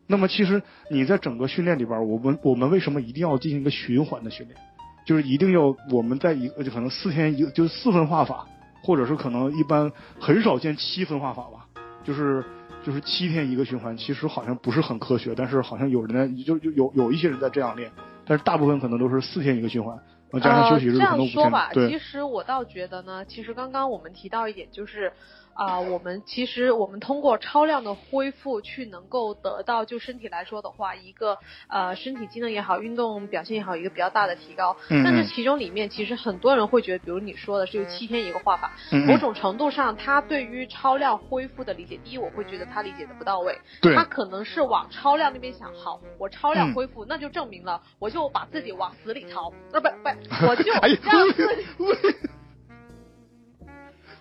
[0.08, 4.58] 那么其实你在整个训练里边，我们我们为什么一定要进行一个循环的训练？
[5.06, 8.44] 就是一定要我们在一个就可能四天一就是四分化法，
[8.82, 11.66] 或者是可能一般很少见七分化法吧。
[12.02, 12.44] 就是
[12.84, 17.90] 就是七天一个循环，其实好像不是很科学，但是好像有人在就就有有一些人在这样练，
[18.26, 19.96] 但是大部分可能都是四天一个循环，
[20.40, 21.35] 加上休息日可能五天。
[21.35, 25.12] 这样说吧，其实我倒觉得呢，其实刚刚我们提到一点就是。
[25.54, 31.38] 啊，我们其实我们通过超量的恢复去能够得到，就身体来说的话，一个
[31.68, 34.76] 呃身体机能也好，运动表现也好，一个比较大的提高。
[34.90, 35.02] 嗯。
[35.04, 38.72] 但是其中里面其实很多人会觉得，比如你说的是有七天一个画法，
[39.06, 43.58] 某种程度上他对于超量恢复的理解，第一我会觉得他理解的不到位。
[43.80, 43.94] 对。
[43.94, 50.64] 他可能是往超量那边想，好，我超量恢复，那就证明了我就把自己往死里操，啊不不，我就
[51.04, 51.64] 让自己。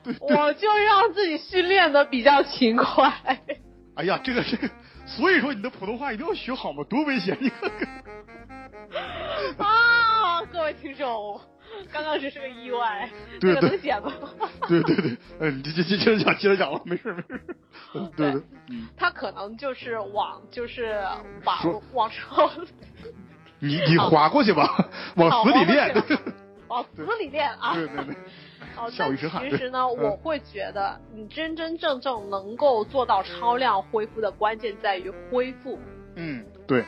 [0.20, 3.12] 我就让自己训练的比较勤快。
[3.96, 4.70] 哎呀，这个这个，
[5.06, 7.38] 所以说你的普通话一定要学好嘛，多危险！
[7.40, 8.04] 你看看。
[9.58, 11.40] 啊，各位听众，
[11.92, 14.12] 刚刚只是个意外，这个能剪吗？
[14.68, 17.46] 对 对对，嗯，接接接着讲，接着讲吧，没事没事。
[18.16, 18.42] 对对，
[18.98, 21.02] 他可能就是往就是
[21.46, 22.24] 往往上。
[23.60, 25.94] 你你划过去吧，往死里练。
[26.74, 27.74] 往死里练啊！
[27.76, 28.16] 对对对。
[28.76, 35.80] 哦，但其实呢，我会觉得你真真正正能够做到超量恢复的关键在于恢复。
[36.16, 36.84] 嗯，对。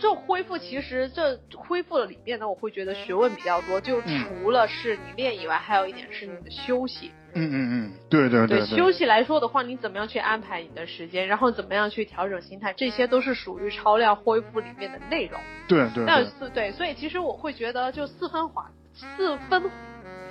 [0.00, 3.80] 这恢复其实这恢复的里面呢，我会觉得学问比较多。
[3.80, 7.10] 就除了是你练以外，还有一点是你的休息。
[7.34, 8.60] 嗯嗯嗯，对对对。
[8.60, 15.40] 对休息来说的话，你怎么样去安排你的时间，然后怎么样去调整心态，这些都是属于超量恢复里面的内容。
[15.66, 16.04] 对对。
[16.04, 19.62] 那是对，所以其实我会觉得，就四分化四分。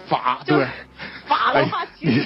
[0.07, 0.65] 法对，
[1.25, 2.21] 法的话其实。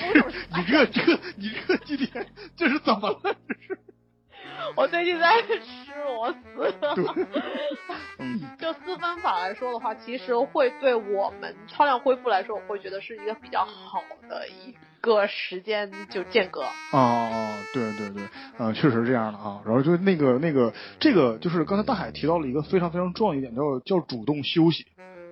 [0.55, 3.19] 你这这你这今天这是怎么了？
[3.23, 3.79] 这是。
[4.75, 5.57] 我最近在吃
[6.05, 6.73] 螺丝。
[8.59, 16.61] 就四分法来说的话，其实会对我们超量恢复来说，我会觉得是一个比较好的一个时间就间隔。
[16.61, 18.23] 哦哦，对对对，
[18.59, 19.59] 呃，确实是这样的啊。
[19.65, 24.85] 然后就那个那个这个，就是刚才大海提到了一个非常非常重要一点，叫叫主动休息。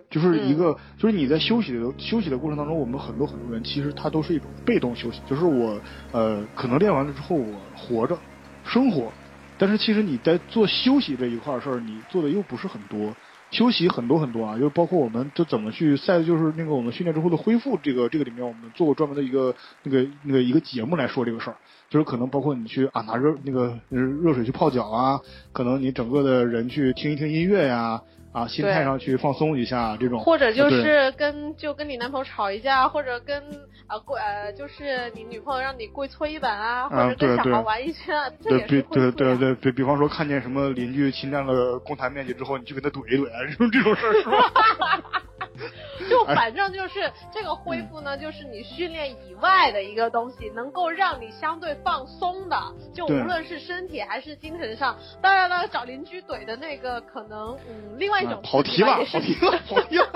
[0.09, 5.79] 就是一个，就是你在休息的休息的过程当中，我们很多很多人其实他都是一种被动休息，就是我
[6.11, 8.17] 呃可能练完了之后我活着
[8.63, 9.11] 生活，
[9.57, 13.15] 但是其实你在做休息这一块事儿，你做的又不是很多。
[13.51, 21.57] 休息很多很多啊，就包括我们就怎么去赛，就是那个我们训练之后的恢复，这个这个里面我们做过专门的一个那个那个一个节目来说这个事儿，
[21.89, 25.19] 就是可能包括你去啊拿热那个热水去泡脚啊，
[25.51, 27.79] 可能你整个的人去听一听音乐呀。
[27.79, 28.01] 啊，
[28.47, 33.41] 心态上去放松一下，这种或者就是跟就跟你男朋友吵一架，或者跟
[33.87, 45.21] 啊跪呃，就是你女朋友让你跪搓衣板啊，或者跟小孩玩一圈，这也是对对对对，比方说看见什么邻居侵占了公摊面积之后，你去跟他怼一怼啊，这种这种事儿是吧？
[46.09, 52.57] 就反正就是这个恢复呢，就是你训练以外的一个东西，能够让你相对放松的，
[52.93, 54.95] 就无论是身体还是精神上。
[55.21, 60.09] 当然了，找邻居怼的那个可能，嗯，另外一种跑题了，跑题了，跑题了。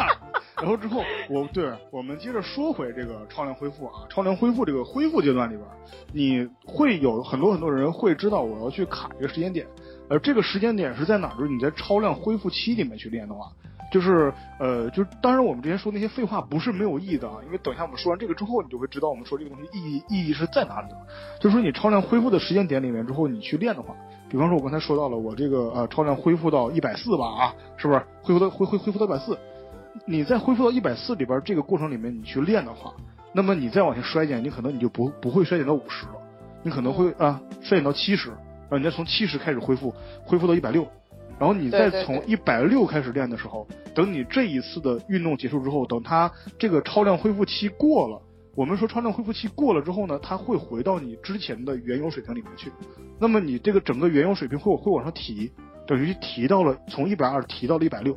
[0.58, 5.68] 然后之后，我对我们接着说回这个超量恢复啊，超量恢复这个恢复阶段里边，
[6.14, 9.68] 你会有很多很多人会知道我要去卡一个时间点，
[10.10, 11.34] 而这个时间点是在哪？
[11.38, 13.52] 就是你在超量恢复期里面去练的话。
[13.94, 20.98] 就是呃，就当然我们之前说那些废话不是没有意义的啊，因为等一下我们说完这个之后，你就会知道我们说这个东西意义意义是在哪里了。
[21.40, 23.94] 就是说你超量恢复的时间点里面之后，你去练的话，
[24.30, 29.38] 比方说我刚才说到了我这个呃超量恢复到一百四吧啊，是不是恢复到恢恢恢复到一百四？
[30.08, 32.92] 你在恢复到一百四里边这个过程里面你去练的话，
[33.32, 36.14] 那么你再往下衰减，你可能你就不不会衰减到五十了，
[36.64, 39.94] 你可能会啊衰减到七十，然后你再从七十开始恢复，
[40.26, 40.88] 恢复到一百六。
[41.40, 48.22] 然后你再从一百六开始练的时候，等你这一次的运动结束之后，等它这个超量恢复期过了，
[48.56, 52.72] 我们说超量恢复期过了之后呢，它会回到你之前的原有水平里面去。
[53.20, 55.52] 那么你这个整个原有水平会会往上提，
[55.86, 58.16] 等于提到了从一百二提到了一百六，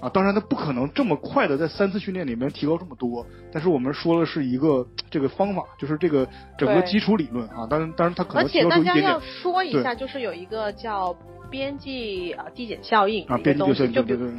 [0.00, 3.24] 啊，当然它不可能这么快的在三次训练里面提高这么多。
[3.52, 7.66] 但是我们说的是一个这个方法，就是这个整个基础理论啊。
[7.66, 8.42] 当然，当然它可能。
[8.42, 11.14] 而且大家要说一下，就是有一个叫。
[11.50, 14.30] 边际啊递减效应一个东西，就比如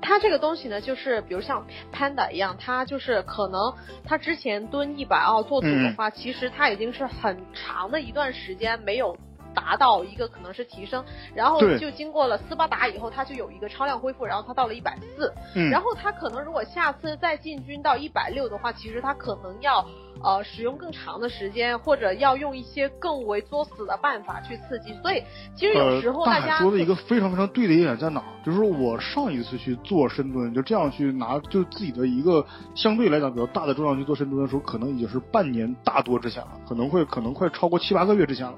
[0.00, 9.16] 它这个东西呢，就是比如像 Panda 一样，它就是可能它之前蹲一百二做组的话，其实它已经是很长的一段时间没有
[9.54, 15.32] 达到一个可能是提升，然后就经过了斯巴达以后，它就有一个超量恢复，然后它到了一百四，
[15.70, 19.86] 然后它可能如果下次再进军到一百六的话，其实它可能要。
[20.22, 25.22] 呃，使用更长的时间，或者要用一些更为作死的办法去刺激，所以
[25.54, 28.22] 其实有时候大家说的一个非常非常对的一点在哪？
[28.44, 38.54] 就是我上一次去做深蹲，就这样去拿就自己的一个相对来讲比较大的重量去做深蹲的时候，可能已经是半年大多之前了，可能会可能快超过七八个月之前了。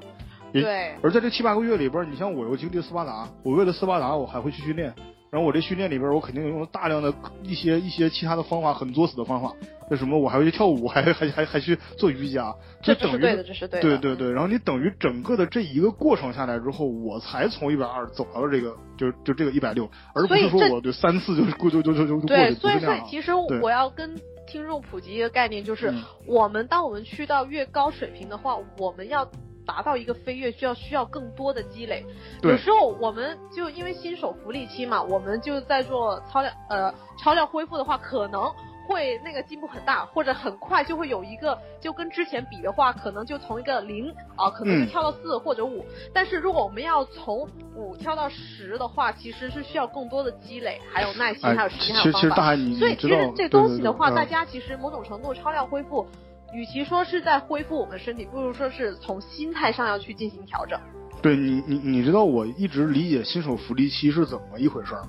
[0.52, 0.94] 对。
[1.02, 4.94] 而在这七八个月里边，你像我又经历斯巴达，我为了斯巴达，我还会去训练。
[5.30, 7.14] 然后我这训练里边，我肯定用了大量的
[7.44, 9.54] 一些一些其他的方法，很作死的方法。
[9.88, 13.82] 那什么，我还会去跳舞，还还还还去做瑜伽，这等于对这是对的。
[13.82, 24.16] 对对对，然后你等于整个的这一个过程下来之后，我才从一百二走到了这个，就就这个一百六，而不是说我就三次就就就就就就过对，所以所以其实我要跟
[24.48, 25.94] 听众普及一个概念，就是
[26.26, 29.28] 我们当我们去到越高水平的话，我们要。
[29.66, 32.04] 达到一个飞跃需要需要更多的积累，
[32.42, 38.52] 有时候我们就因为新手福利期嘛，我们就在做超量呃超量恢复的话，可能
[38.88, 45.84] 会那个进步很大，或者很快就会有一个就跟之前比的话，可能就从一个零啊，可能就跳到四或者五。
[46.12, 52.56] 但是如果我们要从五跳到十的话，其实是需要更多的积累，还有耐心，还有时间，还有方法。
[52.78, 56.04] 所以其实这东西的话，大家其实某种程度超量恢复。
[56.52, 60.78] 与其说是在恢复我们身体，不如说是从心态上要去进行调整。
[61.22, 65.08] 对你，你你知道我一直理解新手福利期是怎么一回事吗？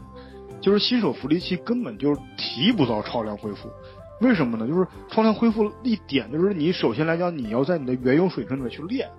[0.59, 3.69] 就是新手福利期根本就提不到超量恢复，
[4.19, 4.67] 为什么呢？
[4.67, 9.09] 就是超量恢复一点就是你首先来讲你要在你的原有水平里面去练，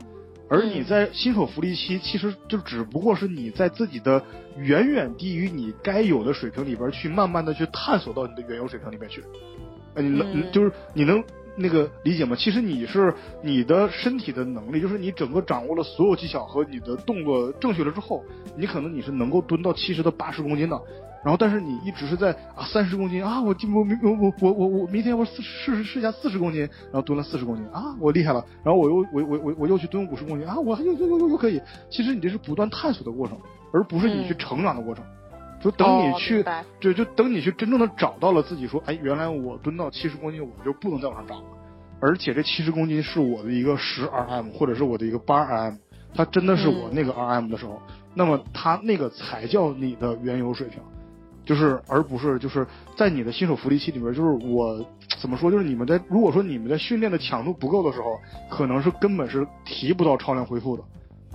[0.48, 4.22] 而你在新手福利期其实就只不过是你在自己的
[4.56, 9.24] 远远低于你该有的水平里边去慢慢的去探索到你的原有水平里面去，
[9.96, 11.24] 你能就是你能。
[11.56, 12.36] 那个理解吗？
[12.38, 18.24] 其实你是你的身体的能力，就是你整个掌握了所有技巧和你的动作正确了之后，
[18.56, 20.80] 你可能你是能够蹲到七十到八十公斤的。
[21.24, 31.60] 然后但是你一直是在啊三十公斤啊，我我明我我我我我明天我试试试一下四十公斤，然后蹲了四十公斤啊，我厉害了，然后我又我我我我又去蹲五十公斤啊，我又又又又又可以。
[31.88, 33.38] 其实你这是不断探索的过程，
[33.72, 35.04] 而不是你去成长的过程。
[35.62, 41.44] 就等你哦去明白，就就等你去真正的找到了自己，说，哎，原来我蹲到七十公斤，我就不能再往上涨了，
[42.00, 45.78] 而且这七十公斤是我的一个十 RM 或者是我的一个八 RM，
[46.14, 47.80] 它真的是我那个 RM 的时候，
[48.14, 50.80] 那么它那个才叫你的原有水平，
[51.46, 54.84] 就是而不是就是在你的新手福利期里面，就是我
[55.20, 58.18] 怎么说，就是你们在如果说你们在训练的强度不够的时候，
[58.50, 60.82] 可能是根本是提不到超量恢复的。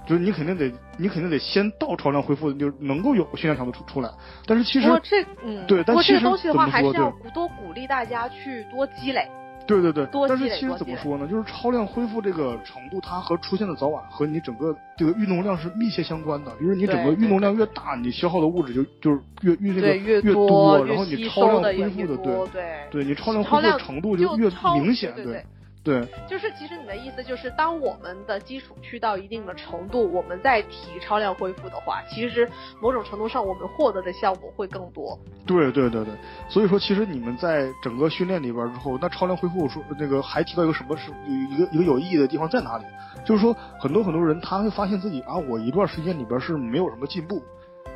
[0.07, 4.09] 就是你肯定得，你肯定得先到超量恢复，就能够有训练强度出出来。
[4.45, 9.27] 但是其实这嗯，对但其实东西的话，怎么说还是要对多鼓励大家去多积累。
[9.67, 11.27] 对对对，多但是其实怎么说呢？
[11.27, 16.51] 就是超量恢复这个程度，它和出现的早晚和你整个这个运动量是密切相关的。
[16.61, 24.49] 就是你整个运动量越大，你消耗的物质就就是越越这个，越多，越然后你超量恢复的，对对，你超量恢复的程度就越
[24.81, 25.43] 明显，对
[25.87, 32.49] 对对就是其实你的意思就是，当我们的基础去到一定的程度，我们再提超量恢复的话，其实
[32.81, 35.17] 某种程度上我们获得的效果会更多。
[35.45, 36.13] 对对对对，
[36.49, 42.83] 所以说其实你们在整个训练里边之后，那超量恢复说那个还提到一个什么是一个一个有意义的地方在哪里？
[43.25, 47.41] 就是说很多很多人他会发现自己啊，我一段时间里边是没有什么进步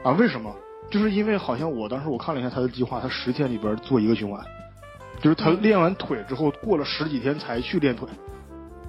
[0.04, 0.56] 啊，为什么？
[0.90, 4.44] 就是因为好像我当时我看了一下他的计划，他十天里边做一个循环，
[5.22, 8.08] 就是他嗯练完腿之后过了十几天才去练腿，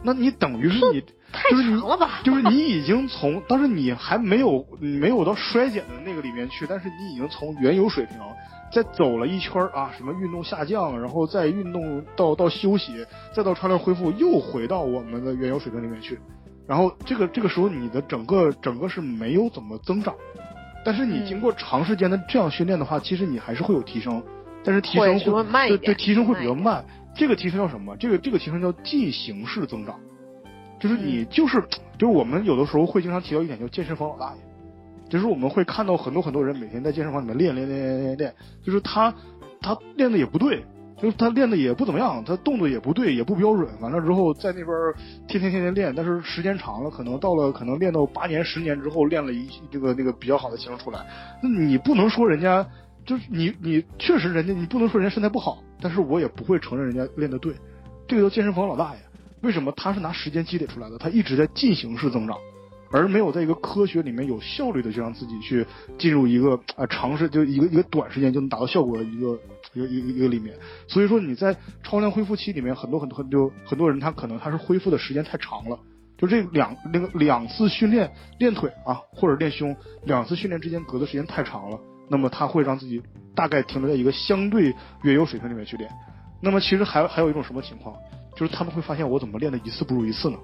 [0.03, 1.01] 那你等于是你
[1.33, 2.21] 太就是你长了吧？
[2.25, 8.16] 就是你已经从，当时你还没有没有到衰减的那个里面去，但是你已经从原有水平
[8.73, 16.18] 再走了一圈啊，什么运动下降，然后再运动到到休息，再到超量恢复，又回到我们的原有水平里面去。
[16.66, 20.14] 然后这个这个时候你的整个整个是没有怎么增长，
[20.85, 24.23] 但是你嗯经过长时间的这样训练的话，其实你还是会有提升，
[24.64, 26.85] 但是提升会会慢一对对提升会比较慢慢。
[27.14, 27.96] 这个提升叫什么？
[27.96, 29.96] 这个这个提升叫进行式增长。
[30.81, 31.61] 就是你就是、
[31.98, 34.40] 就是我们有的时候会经常提到一点，叫健身房老大爷。
[35.09, 39.14] 就是我们会看到很多很多人每天在健身房里面练练练练练练，就是他
[39.61, 40.64] 他练的也不对，
[40.96, 43.68] 就是他练的也不怎么样，他动作也不对，也不标准。
[43.81, 44.68] 完了之后在那边
[45.29, 51.07] 天天天天练，但是时间长了，可能到了可能练到八年十年之后，练了一这个那个比较好的形出来。
[51.42, 52.66] 那你不能说人家
[53.05, 57.55] 就是你你确实人家你不能说人家身材不好，但是我也不会承认人家练的对。
[58.07, 59.01] 这个叫健身房老大爷。
[59.43, 60.97] 为什么他是拿时间积累出来的？
[60.99, 62.38] 他一直在进行式增长，
[62.93, 65.67] 而没有在一个科学里面有效率的去让自己去
[65.99, 69.37] 进入一个啊、呃、长时就一个一个短时间就能达到效果的一个
[69.75, 70.55] 一个一个一个里面。
[70.87, 75.77] 所以说你在超量恢复期里面，很多很多很多很多人他可能他是恢复的时间太长了，
[76.17, 83.03] 就这两那个两次训练练腿啊或者练胸两次训练之间隔的时间太长了，那么他会让自己
[83.35, 85.91] 大概停留在一个相对原有水平里面去练。
[86.41, 87.97] 那么其实还还有一种什么情况？
[88.35, 90.38] 就是他们会发现我怎么练的一次不如一次呢，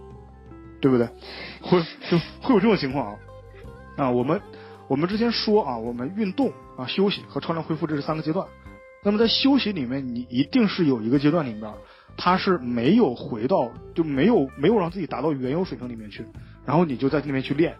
[0.80, 1.08] 对不对？
[1.62, 3.18] 会就会有这种情况啊。
[3.96, 4.40] 啊，我们
[4.86, 8.46] 我们之前说啊，我们运动啊、休息和超量恢复这是三个阶段。
[9.02, 11.72] 那么在休息里面，你一定是有一个阶段里面，
[12.16, 16.24] 它是没有回到就没有没有让自己达到原有水平里面去，
[16.64, 17.74] 然后你就在那边去练。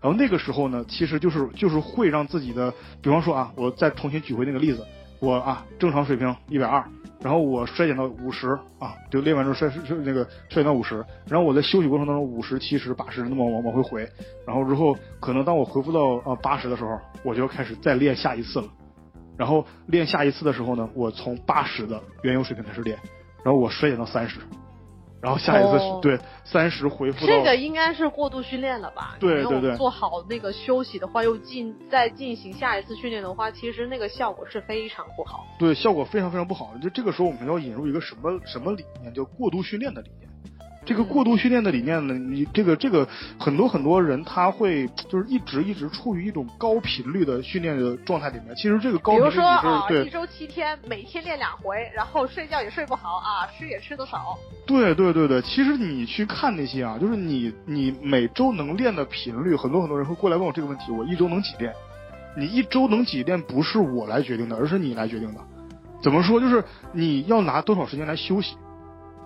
[0.00, 4.86] 然后那个时候呢，其实就是就是会让自己的，比方说啊，我再重新举回那个例子，
[5.20, 6.84] 我啊正常水平一百二。
[7.20, 14.08] 然后我衰减到五十啊，就练完之后衰衰那个衰减到五十，然后我在休息过程当中五十、七十、八十那么往往回回，
[14.46, 18.68] 然后之后可能当我恢复到啊八十的时候，我就要开始再练下一次了。
[19.36, 22.96] 然后练下一次的时候呢，我从八十的原有水平开始练，
[23.42, 24.38] 然后我衰减到三十，
[25.20, 29.16] 然后下一次、哦对三十恢复这个应该是过度训练了吧？
[29.20, 35.46] 对对对做好那个休息的话，又进再进行下一次训练的话，其实那个效果是非常不好。
[35.58, 36.72] 对，效果非常非常不好。
[36.82, 40.27] 就这个时候，我们要引入一个什么什么理念，叫过度训练的理念。
[40.88, 43.06] 这个过度训练的理念呢，你这个这个
[43.38, 48.56] 很多很多人他会就是一直一直处于一种高频率的训练的状态里面。
[48.56, 54.38] 其实这个高比如频率你是、说啊，一周七天，每天练两回，然后睡觉也睡不好啊，吃也吃得少。
[54.64, 61.70] 对对对对，其实你去看那些啊，就是你你每周能练的频率，很多很多人会过来问我这个问题：我一周能几练？
[62.34, 65.40] 你一周能几练不是我来决定的，而是你来决定的。
[66.02, 66.40] 怎么说？
[66.40, 68.56] 就是你要拿多少时间来休息。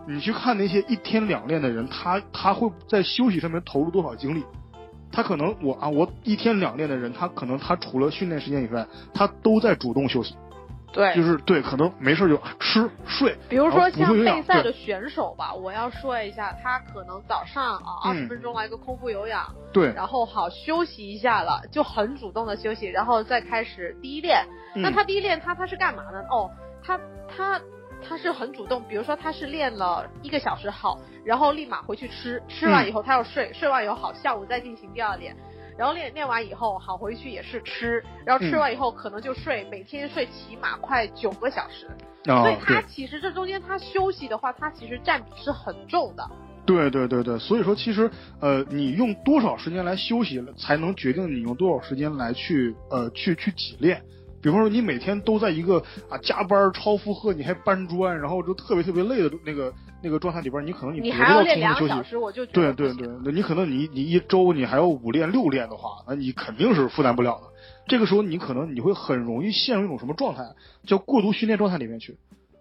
[0.06, 4.44] 你去看那些一天两练的人，他他会在休息上面投入多少精力？
[5.12, 10.34] 他可能我啊，我一天两练的人，他可能他除了训练时间以外，他都在主动休息。
[10.92, 13.34] 对，就是对，可能没事就吃睡。
[13.48, 24.46] 比如说像备赛的选手吧，我要说一下，他可能早上啊二十嗯分钟来个空腹有氧，对，然后好休息一下了，就很主动的休息，然后再开始第一练。
[24.74, 26.22] 那嗯他第一练他他是干嘛呢？
[26.30, 26.50] 哦，
[26.84, 27.58] 他他
[28.06, 35.36] 他是很主动，比如说他是练了一个小时好，然后立马回去吃，吃完以后他要睡，睡完以后好下午再进行第二练。
[35.78, 41.86] 然后练练完以后，好回去也是吃，然后吃嗯完以后可能就睡，每天睡起码快九个小时，
[42.30, 46.30] 啊所以，他，其实这中间他休息的话，他其实占比是很重的。
[46.66, 48.08] 对对对对，所以说其实
[48.40, 54.04] 呃，你用多少时间来休息，才能决定你用多少时间来去呃去去挤练。
[54.42, 55.78] 比方说，你每天都在一个
[56.10, 59.72] 啊加班超负荷，你还搬砖，然后就特别特别累的那个
[60.02, 61.86] 那个状态里边，你可能你得不到你还要练充分休息。
[61.86, 67.42] 两个小时，我就对对对，那你可能你你一周你还要五练六练的话，那你肯定是负担不了的。
[67.86, 70.42] 这个时候你可能你会很容易陷入一种什么状态，
[70.86, 72.16] 叫过度训练状态里面去。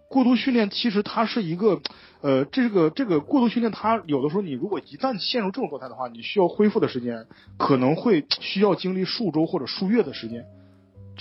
[0.08, 1.80] 过度训练其实它是一个，
[2.20, 7.26] 呃，这个这个过度训练，它有的时候你如果一旦陷入这种状态的话，你需要恢复的时间
[7.56, 10.44] 可能会需要经历数周或者数月的时间。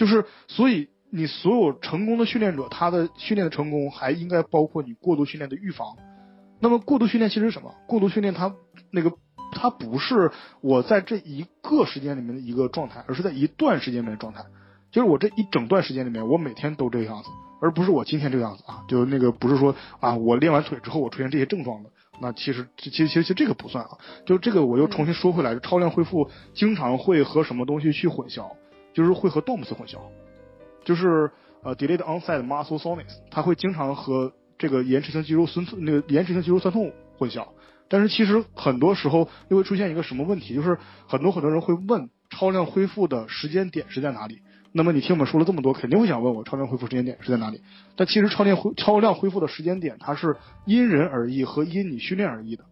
[0.02, 5.96] 就是所以你所有成功的训练者，他的训练的成功还应该包括你过度训练的预防。
[6.60, 7.76] 那么过度训练其实是什么？
[7.88, 8.52] 过度训练它
[8.90, 9.14] 那个
[9.52, 10.32] 它不是
[10.62, 14.44] 我在这一个时间里面的一个状态，而是在一段时间里面的状态。
[14.90, 17.30] 就是我这一整段时间里面，我每天都这个样子，
[17.62, 18.84] 而不是我今天这个样子啊。
[18.88, 21.92] 就那个不是说啊，我练完腿之后我出现这些症状了。
[22.20, 23.92] 那其实其实其实其实这个不算啊。
[24.26, 28.52] 就这个我又重新说回来，超量恢复经常会和什么东西去混淆，
[28.94, 30.00] 就是会和 DOMS 混淆，
[30.84, 31.32] 就是
[31.64, 37.48] 呃 delayed onset muscle soreness，它会经常和这个延迟性肌肉酸痛那个延迟性肌肉酸痛混淆。
[37.88, 40.78] 但是其实很多时候又会出现一个什么问题，就是
[41.08, 44.42] 很多很多人会问超量恢复的时间点是在哪里？
[44.72, 47.60] 那么你听我们说了这么多，肯定会想问我超量恢复时间点是在哪里？
[47.98, 52.64] 但其实超量恢超量恢复的时间点，它是因人而异和因你训练而异的。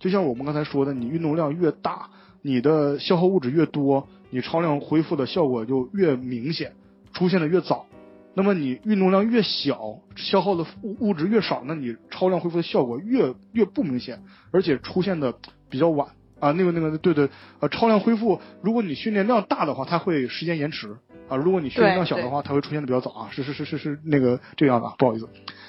[0.00, 2.10] 就像我们刚才说的，你运动量越大，
[2.42, 6.72] 你的消耗物质越多，你超量恢复的效果就越明显，
[7.12, 7.86] 出现的越早。
[8.34, 15.32] 那么你运动量越小，消耗的物物质越少，那你超量恢复的效果越越不明显，而且出现的
[15.70, 16.08] 比较晚
[16.40, 16.50] 啊。
[16.50, 17.30] 那个那个对对，
[17.60, 20.96] 呃，超量恢复，如果你训练量大的话，它会时间延迟
[21.28, 23.28] 啊；如果你训练量小的话，它会出现的比较早啊。
[23.30, 25.28] 是是是是是那个这个样子啊，不好意思。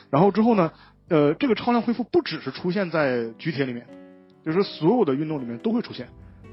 [0.09, 0.72] 然后之后呢，
[1.09, 3.86] 呃，这个超量恢复不只是出现在举铁里面，
[4.43, 6.07] 就是所有的运动里面都会出现，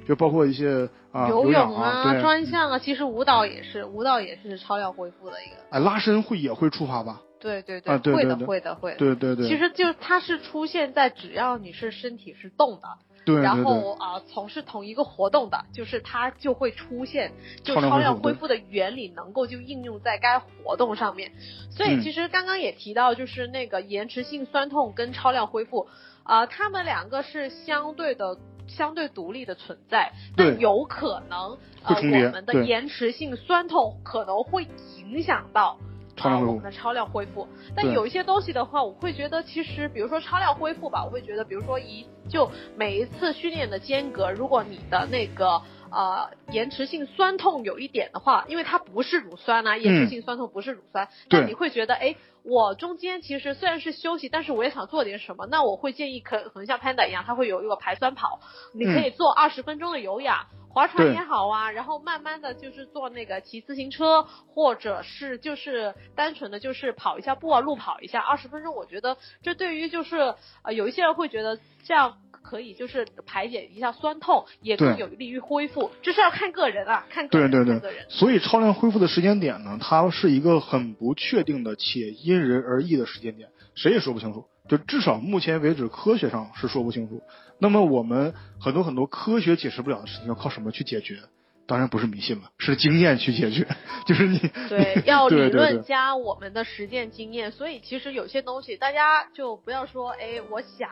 [0.09, 5.57] 就包括一些啊游泳泳啊，专项啊，其实舞蹈也是，舞蹈也是超量恢复的一个。
[5.71, 7.21] 哎，拉伸会也会触发吧？
[7.41, 8.97] 对对啊对会的对对会的会的。
[8.99, 12.89] 对对对，其实就它是出现在只要你是身体是动的，
[13.25, 17.33] 对对对然后啊、从事同一个活动的，就是它就会出现，
[17.65, 21.33] 就超量恢复的原理能够就应用在该活动上面。
[21.71, 25.89] 所以嗯其实刚刚也提到，就是那个延迟性酸痛跟超量恢复，
[26.23, 28.37] 啊、它们两个是相对的。
[28.67, 30.51] 相对独立的存在，对。
[30.53, 34.67] 但有可能呃，我们的延迟性酸痛可能会
[34.99, 35.79] 影响到
[36.17, 37.49] 啊、超我们的超量恢复。
[37.75, 45.61] 但有一些东西的话，我会觉得其实，比如说超量恢复吧，我会觉得，比如说一就每一次训练的间隔，如果你的那个
[45.93, 58.41] 呃延迟性酸痛有一点的话，因为它不是乳酸啊，延迟性酸痛不是乳酸，那、对你会觉得，哎，我中间其实虽然是休息，但是我也想做点什么，那我会建议可可能像 Panda 一样，它会有一个排酸跑，
[58.75, 60.47] 你可以做二十分钟的有氧。
[60.75, 78.05] 划船也好啊，然后慢慢的就是做那个骑自行车，或者是就是单纯的就是跑一下步啊，路跑一下，二十分钟，我觉得这对于就是呃有一些人会觉得这样可以就是排解一下酸痛，也更对有利于恢复，这是要看个人啊，看个人，对对对个人。
[78.09, 84.45] 所以超量恢复的时间点呢，它是一个很不确定的且因人而异的时间点，谁也说不清楚。
[84.69, 87.21] 就至少目前为止，科学上是说不清楚。
[87.59, 91.19] 那么我们很多很多科学解释不了的事情，要靠什么去解决？
[91.67, 93.67] 当然不是迷信了，是经验去解决。
[94.07, 94.39] 就是你
[94.69, 100.91] 对， 要理论加我们的实践经验，所以其实有些东西大家就不要说，哎，我想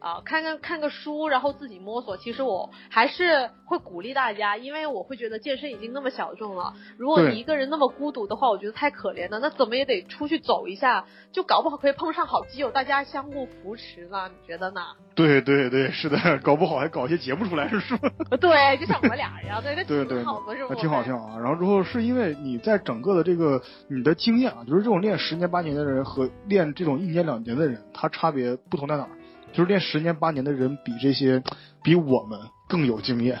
[0.00, 2.16] 啊、看看看个书，然后自己摸索。
[2.16, 9.38] 其实我还是会鼓励大家，因为我会觉得健身已经那么小众了，如果你一个人那么孤独的话，我觉得太可怜了。
[9.38, 14.28] 那怎么也得出去走一下，就搞不好可以碰上好基友，大家相互扶持呢？
[14.28, 14.80] 你觉得呢？
[15.14, 18.10] 对对对，是的，搞不好还搞一些节目出来，是吧？
[18.40, 20.74] 对，就像我们俩一样，对，那对对挺好的，是不是？
[20.74, 21.38] 那挺好，挺好啊。
[21.38, 29.10] 然后之后是因为你在整个的这个你的经验啊，就是这种练十年八年的人和练这种一年两年的人，他差别不同在哪儿？
[29.52, 31.42] 就是练十年八年的人比这些
[31.82, 32.38] 比我们
[32.68, 33.40] 更有经验，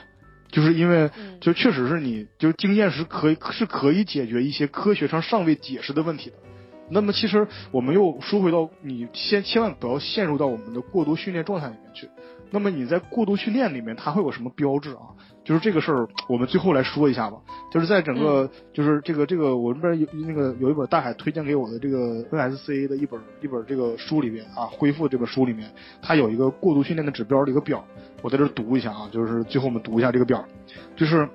[0.50, 6.36] 就是因为嗯就确实是你就经验是可以是可以解决一些科学上尚未解释的问题的。
[6.88, 12.08] 那么其实我们又说回到你先千万不要陷入到我们的过度训练状态里面去。
[12.50, 15.14] 那么你在过度训练里面，它会有什么标志啊？
[15.50, 17.36] 就是这个事儿，我们最后来说一下吧。
[17.72, 25.68] 就是在整个，就是这个这个，我这边有那个有一本大海推荐给我的这个 NSCA 的一本一本这个书里边啊，恢复这本书里面，
[26.00, 27.84] 它有一个过度训练的指标的一个表，
[28.22, 30.44] 我在这读一下啊，就是最后我们读一下这个表，
[30.94, 31.28] 就是，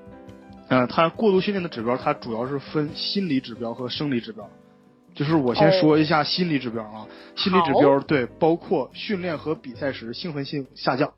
[0.70, 4.50] 呃，它过度训练的指标，它主要是分心理指标和生理指标。
[5.14, 7.06] 就是我先说一下心理指标啊，
[7.36, 11.12] 心理指标对，包括训练和比赛时兴奋性下降，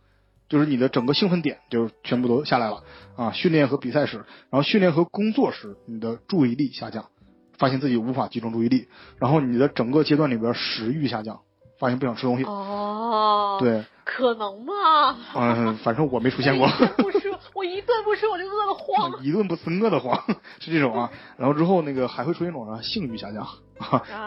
[0.50, 2.84] 就是你的整个兴奋点就全部都下来了
[3.16, 3.32] 啊。
[3.32, 4.18] 训练和比赛时，
[4.50, 7.10] 然后训练和工作时，你的注意力下降，
[7.58, 8.88] 发现自己无法集中注意力，
[9.20, 11.42] 然后你的整个阶段里边食欲下降，
[11.80, 15.16] 发现不想吃东西哦，对，可能吗？
[15.36, 16.68] 嗯，反正我没出现过。
[16.68, 19.24] 一顿不吃，我一顿不吃我就饿得慌。
[19.24, 20.20] 一顿不吃饿得慌
[20.60, 21.10] 是这种啊。
[21.38, 23.46] 然后之后那个还会出现一种啊性欲下降，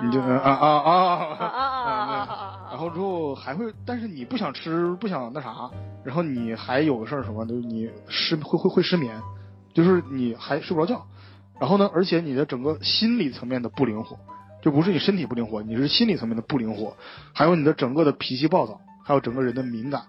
[0.03, 1.67] 你就啊啊啊啊啊啊
[2.23, 2.69] 啊！
[2.71, 5.71] 然后之后还会，但是你不想吃不想那啥，
[6.05, 9.21] 然后你还有个事儿什么，就是你失会会会失眠，
[9.75, 11.05] 就是你还睡不着觉。
[11.59, 14.17] 然后呢，而且你的整个心理层面的不灵活。
[14.63, 16.97] 就不是你身体不灵活，你是心理层面的不灵活，
[17.33, 20.03] 还有你的整个的脾气暴躁，还有整个人的敏感，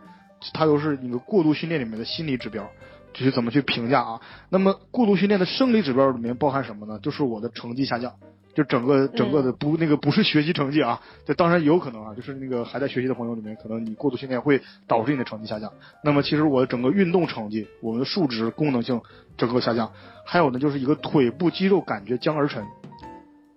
[0.54, 2.70] 它都是你的过度训练里面的心理指标。
[3.14, 4.22] 就是怎么去评价啊？
[4.48, 6.98] 那么过度训练的生理指标里面包含什么呢？
[7.00, 8.14] 就是我的成绩下降，
[8.56, 15.74] 就整个整个的不、那个不是学习成绩啊，这当然有可能啊，就是那个还在学习的朋友里面，可能你过度训练会导致你的成绩下降。
[16.06, 19.02] 那么其实我的整个运动成绩，我们的数值功能性
[19.36, 19.92] 整个下降，
[20.26, 22.66] 还有呢就是一个腿部肌肉感觉僵而沉。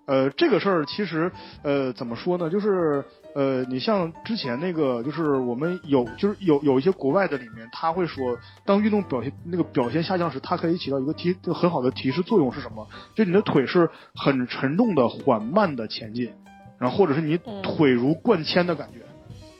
[0.06, 1.32] 呃，这个事儿其实
[1.62, 2.50] 呃怎么说呢？
[2.50, 12.86] 就是呃，你像之前那个，就是我们有就是有有一些国外的里面，他会说，当运动表现那个表现下降时，它可以起到一个提很好的提示作用是什么？
[13.14, 16.32] 就你的腿是很沉重的、缓慢的前进，
[16.78, 19.03] 然后或者是你腿如灌铅的感觉。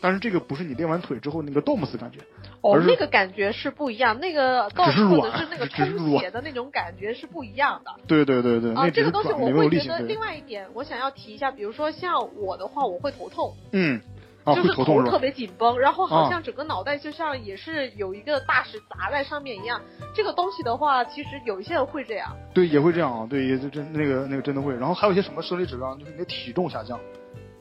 [0.04, 2.18] 但是这个不是你练完腿之后那个 DOMS 感觉，
[2.60, 7.90] 哦那个感觉是不一样，那个只是或者是那个充血的那种感觉是不一样的。
[8.06, 13.98] 对对对对，啊，这个东西我会觉得另外一点，我想要提一下，比如说像我的话，我会头痛，嗯，
[14.44, 15.02] 啊就是会头？
[15.06, 19.80] 特别紧绷，然后好啊像整个脑袋就像也是有一个大石砸在上面一样。
[20.14, 22.36] 这个东西的话，其实有一些人会这样。
[22.52, 24.74] 对，也会这样啊，对，也就真那个那个真的会。
[24.74, 27.00] 然后还有一些什么生理指标，就是你的体重下降。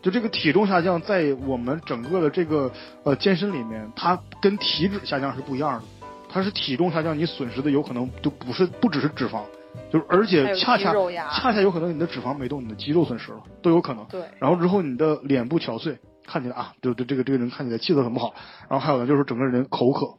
[0.04, 2.70] 就这个体重下降，在我们整个的这个
[3.04, 5.86] 呃健身里面，它跟体脂下降是不一样的。
[6.28, 9.44] 它是体重下降，你损失的有可能就不是不只是脂肪，
[9.90, 10.94] 就是而且恰恰
[11.32, 14.04] 恰恰有可能你的脂肪没动，你的肌肉损失了，都有可能。
[14.08, 15.96] 对，然后之后你的脸部憔悴，
[16.26, 18.34] 看起来啊，对对，这个这个人看起来气色很不好。
[18.70, 20.18] 然后还有呢，就是整个人口渴，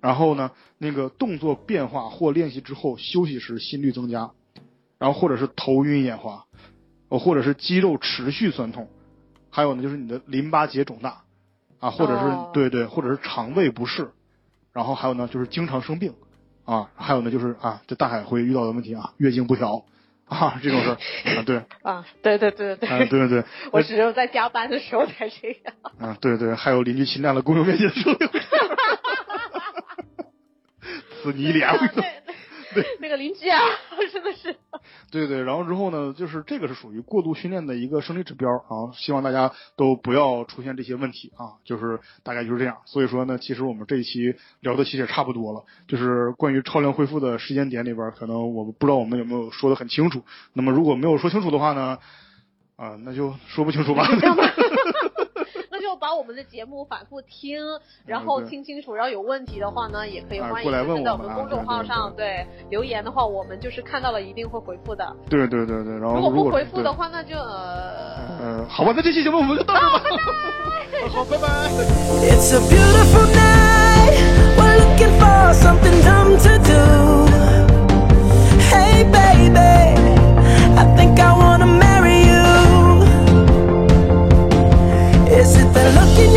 [0.00, 4.30] 然后呢，那个动作变化或练习之后休息时心率增加，
[4.98, 6.44] 然后或者是头晕眼花，
[7.08, 8.88] 呃，或者是肌肉持续酸痛，
[9.52, 11.22] 还有呢就是你的淋巴结肿大，
[11.78, 14.10] 啊，或者是、哦对对，或者是肠胃不适，
[14.72, 16.14] 然后还有呢就是经常生病，
[16.64, 19.84] 啊，还有呢就是啊，这大海会遇到的问题啊，月经不调。
[20.24, 20.96] 啊，这种事儿
[21.36, 25.74] 啊， 对，啊，对对对对啊，对对对， 我只有在加班的时候才这样。
[26.00, 28.68] 啊，对对，还有邻居侵占了公用面积的时候也会这样，
[31.22, 31.68] 呲你一脸。
[32.72, 33.60] 对，那个邻居啊。
[35.12, 42.78] 对对，然后之后呢，就是这个是属于过度训练的一个生理指标啊，希望大家都不要出现这些问题啊，就是大概就是这样。
[42.86, 50.22] 所以说呢，其实我们这一期聊的其实也差不多了，就是关于超量恢复的时间点里边，可能我不知道我们有没有说的很清楚。
[50.54, 51.98] 那么如果没有说清楚的话呢，
[52.76, 54.08] 啊，那就说不清楚吧。
[56.02, 57.62] 把我们的节目反复听，
[58.04, 60.72] 然后听清楚，然后有问题的话呢，也可以啊欢迎
[61.04, 65.16] 在我我们公众号上对留言的话，我们就是看到了一定会回复的。
[65.30, 68.12] 对对对对，然后如果不回复的话，那就呃。
[68.42, 70.02] 呃，好吧，那这期节目我们就到这儿吧。
[71.08, 71.46] 好，拜拜。
[72.26, 74.18] It's a beautiful night.
[74.58, 76.82] We're looking for something dumb to do.
[78.72, 80.02] Hey, baby,
[80.76, 81.31] I think I
[85.82, 86.31] Looking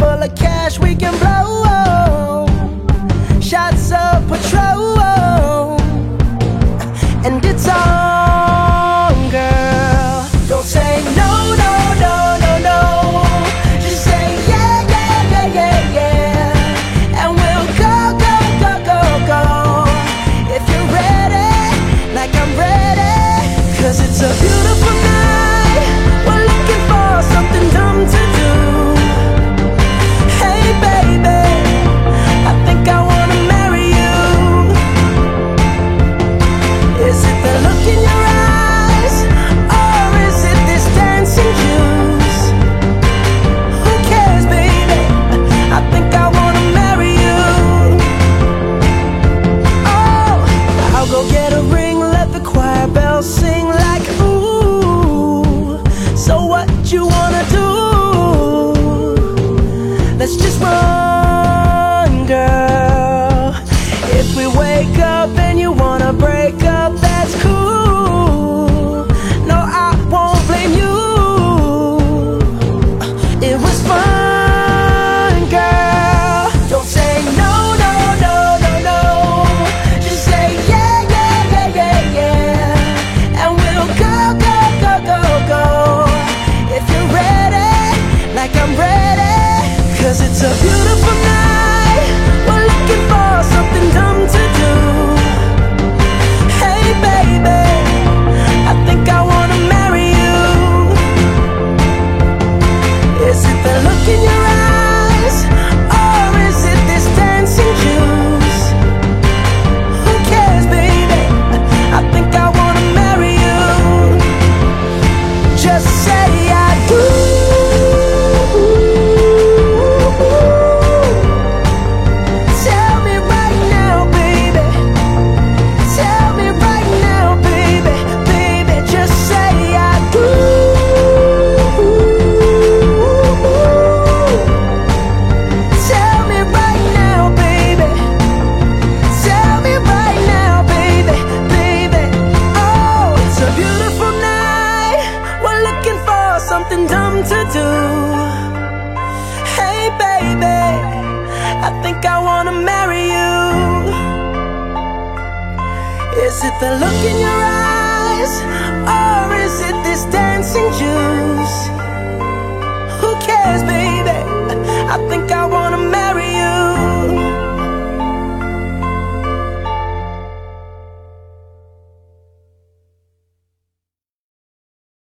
[0.00, 1.49] full of cash we can blow.